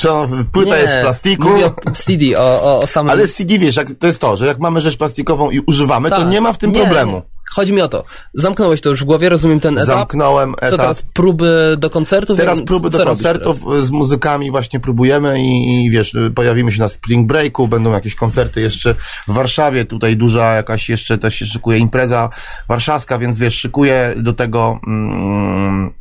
[0.52, 1.48] płyta Nie, jest z plastiku.
[1.48, 3.10] Mówię o CD, o, o, o samym...
[3.10, 6.16] Ale CD, wiesz, jak, to jest to, że jak mamy rzecz plastikową i używamy, to
[6.16, 6.28] Tak.
[6.28, 7.22] nie ma w tym Nie, problemu.
[7.52, 8.04] Chodzi mi o to.
[8.34, 9.86] Zamknąłeś to już w głowie, rozumiem ten etap.
[9.86, 10.70] Zamknąłem etap.
[10.70, 12.36] Co teraz, próby do koncertów?
[12.36, 17.28] Teraz próby do koncertów z muzykami właśnie próbujemy i, i wiesz, pojawimy się na Spring
[17.28, 18.94] Breaku, będą jakieś koncerty jeszcze
[19.28, 22.30] w Warszawie, tutaj duża jakaś jeszcze też się szykuje impreza
[22.68, 25.94] warszawska, więc wiesz, szykuję do tego mm,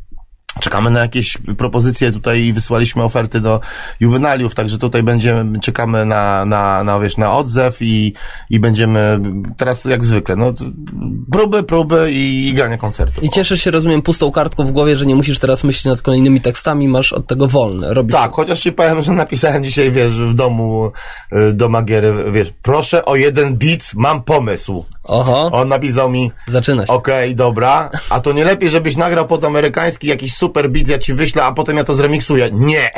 [0.59, 3.59] Czekamy na jakieś propozycje tutaj i wysłaliśmy oferty do
[3.99, 8.13] juwenaliów, także tutaj będziemy, czekamy na, na, na wiesz, na odzew i,
[8.49, 9.19] i będziemy
[9.57, 10.53] teraz jak zwykle, no
[11.31, 13.23] próby, próby i, i granie koncertów.
[13.23, 16.41] I cieszysz się, rozumiem, pustą kartką w głowie, że nie musisz teraz myśleć nad kolejnymi
[16.41, 17.93] tekstami, masz od tego wolne.
[17.93, 20.91] Robisz Tak, chociaż ci powiem, że napisałem dzisiaj, wiesz, w domu
[21.33, 24.85] y, do Magiery, wiesz, proszę o jeden beat, mam pomysł.
[25.03, 26.93] Oho, On napisał mi, zaczyna się.
[26.93, 31.13] okej, dobra, a to nie lepiej, żebyś nagrał pod amerykański jakiś super beat, ja ci
[31.13, 32.49] wyślę, a potem ja to zremiksuję.
[32.51, 32.91] Nie!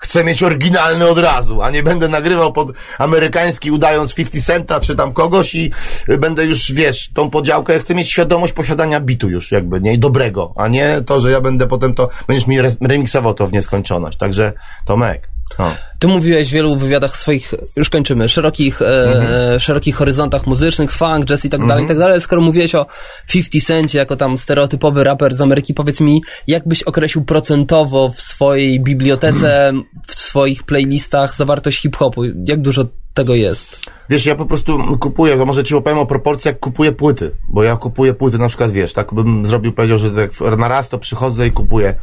[0.00, 2.68] Chcę mieć oryginalny od razu, a nie będę nagrywał pod
[2.98, 5.70] amerykański, udając 50 Centa czy tam kogoś i
[6.18, 7.72] będę już, wiesz, tą podziałkę.
[7.72, 9.98] Ja chcę mieć świadomość posiadania bitu już jakby, nie?
[9.98, 14.18] dobrego, a nie to, że ja będę potem to, będziesz mi remiksował to w nieskończoność.
[14.18, 14.52] Także
[14.84, 15.31] Tomek.
[15.58, 15.74] O.
[15.98, 19.60] Ty mówiłeś w wielu wywiadach swoich, już kończymy, szerokich, e, mhm.
[19.60, 21.98] szerokich horyzontach muzycznych, funk, jazz i tak dalej, i tak mhm.
[21.98, 22.20] dalej.
[22.20, 22.86] Skoro mówiłeś o
[23.28, 28.22] 50 Centie jako tam stereotypowy raper z Ameryki, powiedz mi, jak byś określił procentowo w
[28.22, 29.72] swojej bibliotece,
[30.06, 32.24] w swoich playlistach zawartość hip-hopu?
[32.24, 32.84] Jak dużo
[33.14, 33.78] tego jest?
[34.10, 37.76] Wiesz, ja po prostu kupuję, to może ci opowiem o proporcjach, kupuję płyty, bo ja
[37.76, 41.46] kupuję płyty na przykład, wiesz, tak bym zrobił, powiedział, że tak na raz to przychodzę
[41.46, 41.94] i kupuję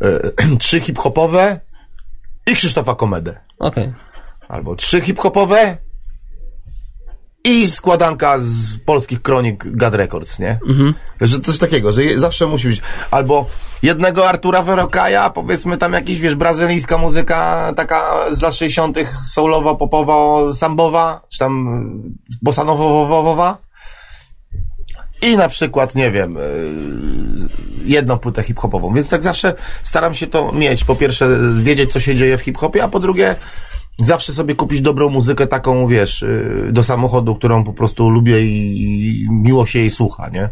[0.00, 0.20] e,
[0.60, 1.60] trzy hip-hopowe,
[2.48, 3.40] i Krzysztofa Komedę.
[3.58, 3.84] Okej.
[3.84, 3.94] Okay.
[4.48, 5.76] Albo trzy hip-hopowe
[7.44, 10.60] i składanka z polskich kronik God Records, nie?
[10.68, 10.94] Mhm.
[11.20, 12.82] Że coś takiego, że zawsze musi być.
[13.10, 13.46] Albo
[13.82, 18.98] jednego Artura Verokaja, powiedzmy tam jakiś, wiesz, brazylijska muzyka taka z lat 60
[19.32, 21.92] soulowo, popowo, sambowa, czy tam
[22.42, 23.06] bosanowo
[25.22, 26.40] i na przykład, nie wiem, e,
[27.84, 28.94] jedną płytę hip-hopową.
[28.94, 30.84] Więc tak zawsze staram się to mieć.
[30.84, 33.36] Po pierwsze, wiedzieć, co się dzieje w hip-hopie, a po drugie,
[33.98, 39.26] zawsze sobie kupić dobrą muzykę, taką, wiesz, e, do samochodu, którą po prostu lubię i
[39.30, 40.48] miło się jej słucha, nie?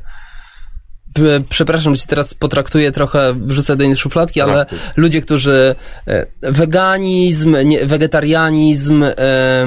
[1.49, 4.79] przepraszam, że ci teraz potraktuję trochę, wrzucę do innej szufladki, ale Traktuj.
[4.97, 5.75] ludzie, którzy
[6.07, 9.67] e, weganizm, nie, wegetarianizm, E,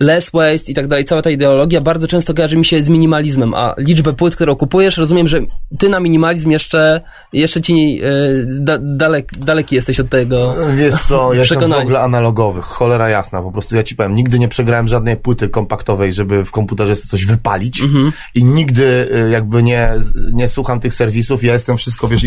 [0.00, 3.54] less waste i tak dalej, cała ta ideologia bardzo często kojarzy mi się z minimalizmem,
[3.54, 5.40] a liczbę płyt, którą kupujesz, rozumiem, że
[5.78, 7.00] ty na minimalizm jeszcze,
[7.32, 8.08] jeszcze ci e,
[8.46, 13.42] da, dalek, daleki jesteś od tego Wiesz co, ja jestem w ogóle analogowy, cholera jasna,
[13.42, 17.26] po prostu ja ci powiem, nigdy nie przegrałem żadnej płyty kompaktowej, żeby w komputerze coś
[17.26, 18.12] wypalić mhm.
[18.34, 19.92] i nigdy e, jakby nie,
[20.32, 22.24] nie słucham tych serwisów, ja jestem wszystko, wiesz,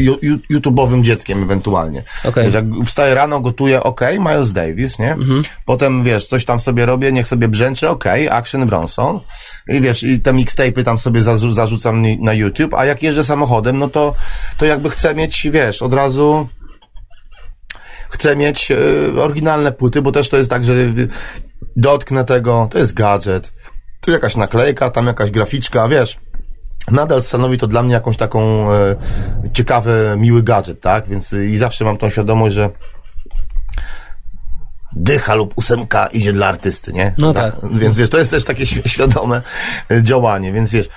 [0.52, 2.04] YouTube'owym dzieckiem ewentualnie.
[2.24, 2.44] Okay.
[2.44, 5.14] Wiesz, jak wstaję rano, gotuję, ok, Miles Davis, nie?
[5.14, 5.44] Mhm.
[5.66, 9.20] Potem, wiesz, coś tam sobie robię, niech sobie brzęczy, ok, Action Bronson.
[9.68, 13.90] I wiesz, i te mixtape'y tam sobie zarzucam na YouTube, a jak jeżdżę samochodem, no
[13.90, 14.16] to,
[14.58, 16.48] to jakby chcę mieć, wiesz, od razu
[18.10, 20.74] chcę mieć y, oryginalne płyty, bo też to jest tak, że
[21.76, 23.54] dotknę tego, to jest gadżet,
[24.02, 26.20] tu jakaś naklejka, tam jakaś graficzka, wiesz,
[26.92, 28.96] nadal stanowi to dla mnie jakąś taką e,
[29.54, 31.08] ciekawy, miły gadżet, tak?
[31.08, 32.70] Więc i zawsze mam tą świadomość, że
[34.96, 37.16] dycha lub ósemka idzie dla artysty, nie?
[37.18, 37.56] No tak.
[37.74, 39.42] Więc wiesz, to jest też takie świadome
[39.92, 40.90] e, działanie, więc wiesz,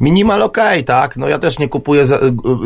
[0.00, 1.16] minimal okej, okay, tak?
[1.16, 2.20] No ja też nie kupuję, za,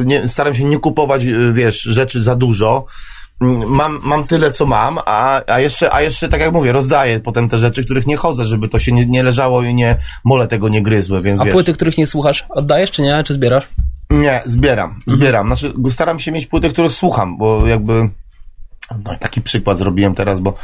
[0.05, 2.87] nie, staram się nie kupować, e, wiesz, rzeczy za dużo.
[3.41, 7.21] Mm, mam, mam tyle, co mam, a, a jeszcze, a jeszcze, tak jak mówię, rozdaję
[7.21, 10.47] potem te rzeczy, których nie chodzę, żeby to się nie, nie leżało i nie, mole
[10.47, 11.53] tego nie gryzły, więc A wiesz.
[11.53, 13.25] płyty, których nie słuchasz, oddajesz czy nie?
[13.25, 13.69] Czy zbierasz?
[14.11, 15.47] Nie, zbieram, zbieram.
[15.47, 15.59] Mhm.
[15.59, 18.11] Znaczy, staram się mieć płyty, których słucham, bo jakby
[19.05, 20.55] no taki przykład zrobiłem teraz, bo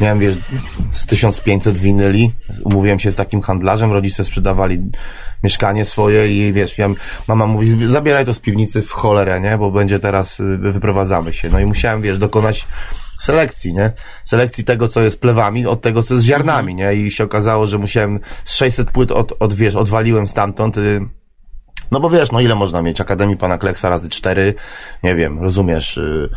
[0.00, 0.34] miałem, wiesz,
[0.90, 2.32] z 1500 winyli,
[2.64, 4.90] umówiłem się z takim handlarzem, rodzice sprzedawali
[5.42, 6.88] mieszkanie swoje i wiesz, ja,
[7.28, 11.50] mama mówi, zabieraj to z piwnicy w cholerę, nie, bo będzie teraz, y, wyprowadzamy się.
[11.50, 12.66] No i musiałem, wiesz, dokonać
[13.20, 13.92] selekcji, nie?
[14.24, 16.94] Selekcji tego, co jest plewami, od tego, co jest ziarnami, nie?
[16.94, 21.00] I się okazało, że musiałem z 600 płyt od, od wiesz, odwaliłem stamtąd, y,
[21.90, 23.00] no bo wiesz, no ile można mieć?
[23.00, 24.54] Akademii Pana Kleksa razy cztery,
[25.02, 26.28] nie wiem, rozumiesz, y,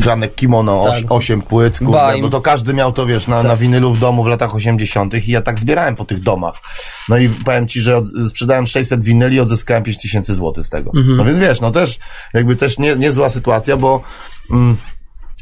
[0.00, 1.04] Franek Kimono, tak.
[1.08, 3.46] 8 płyt, kurde, bo to każdy miał to, wiesz, na, tak.
[3.46, 5.28] na winylu w domu w latach 80.
[5.28, 6.54] i ja tak zbierałem po tych domach.
[7.08, 10.90] No i powiem ci, że od, sprzedałem 600 winyli i odzyskałem 5000 zł z tego.
[10.96, 11.16] Mhm.
[11.16, 11.98] No więc wiesz, no też,
[12.34, 14.02] jakby też nie, niezła sytuacja, bo
[14.50, 14.76] mm,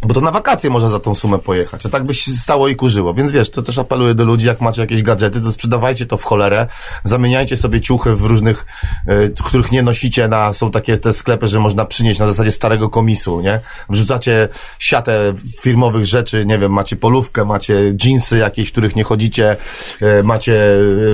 [0.02, 3.14] bo to na wakacje można za tą sumę pojechać, a tak byś stało i kurzyło.
[3.14, 6.24] Więc wiesz, to też apeluję do ludzi, jak macie jakieś gadżety, to sprzedawajcie to w
[6.24, 6.66] cholerę,
[7.04, 8.66] zamieniajcie sobie ciuchy w różnych,
[9.08, 12.88] y, których nie nosicie na, są takie te sklepy, że można przynieść na zasadzie starego
[12.88, 13.60] komisu, nie?
[13.90, 19.56] Wrzucacie siatę firmowych rzeczy, nie wiem, macie polówkę, macie jeansy jakieś, których nie chodzicie,
[20.02, 20.52] y, macie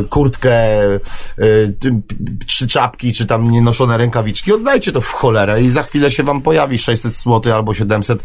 [0.01, 0.55] y, kurtkę,
[2.47, 6.43] trzy czapki, czy tam nienoszone rękawiczki, oddajcie to w cholerę i za chwilę się wam
[6.43, 8.23] pojawi 600 zł albo 700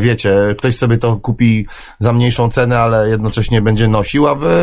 [0.00, 1.66] wiecie, ktoś sobie to kupi
[1.98, 4.54] za mniejszą cenę, ale jednocześnie będzie nosił, a wy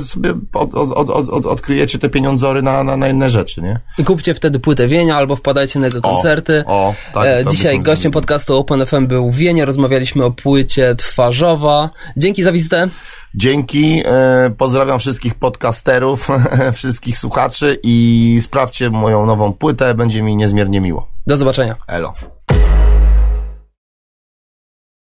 [0.00, 3.80] sobie od, od, od, od odkryjecie te pieniądzory na, na, na inne rzeczy, nie?
[3.98, 6.64] I kupcie wtedy płytę Wienia albo wpadajcie na jego koncerty.
[6.66, 11.90] O, o tak, e, Dzisiaj gościem podcastu Open FM był Wienia, rozmawialiśmy o płycie Twarzowa.
[12.16, 12.88] Dzięki za wizytę.
[13.34, 16.28] Dzięki, e, pozdrawiam wszystkich podcasterów,
[16.72, 21.08] wszystkich słuchaczy i sprawdźcie moją nową płytę, będzie mi niezmiernie miło.
[21.26, 21.76] Do zobaczenia.
[21.86, 22.14] Elo.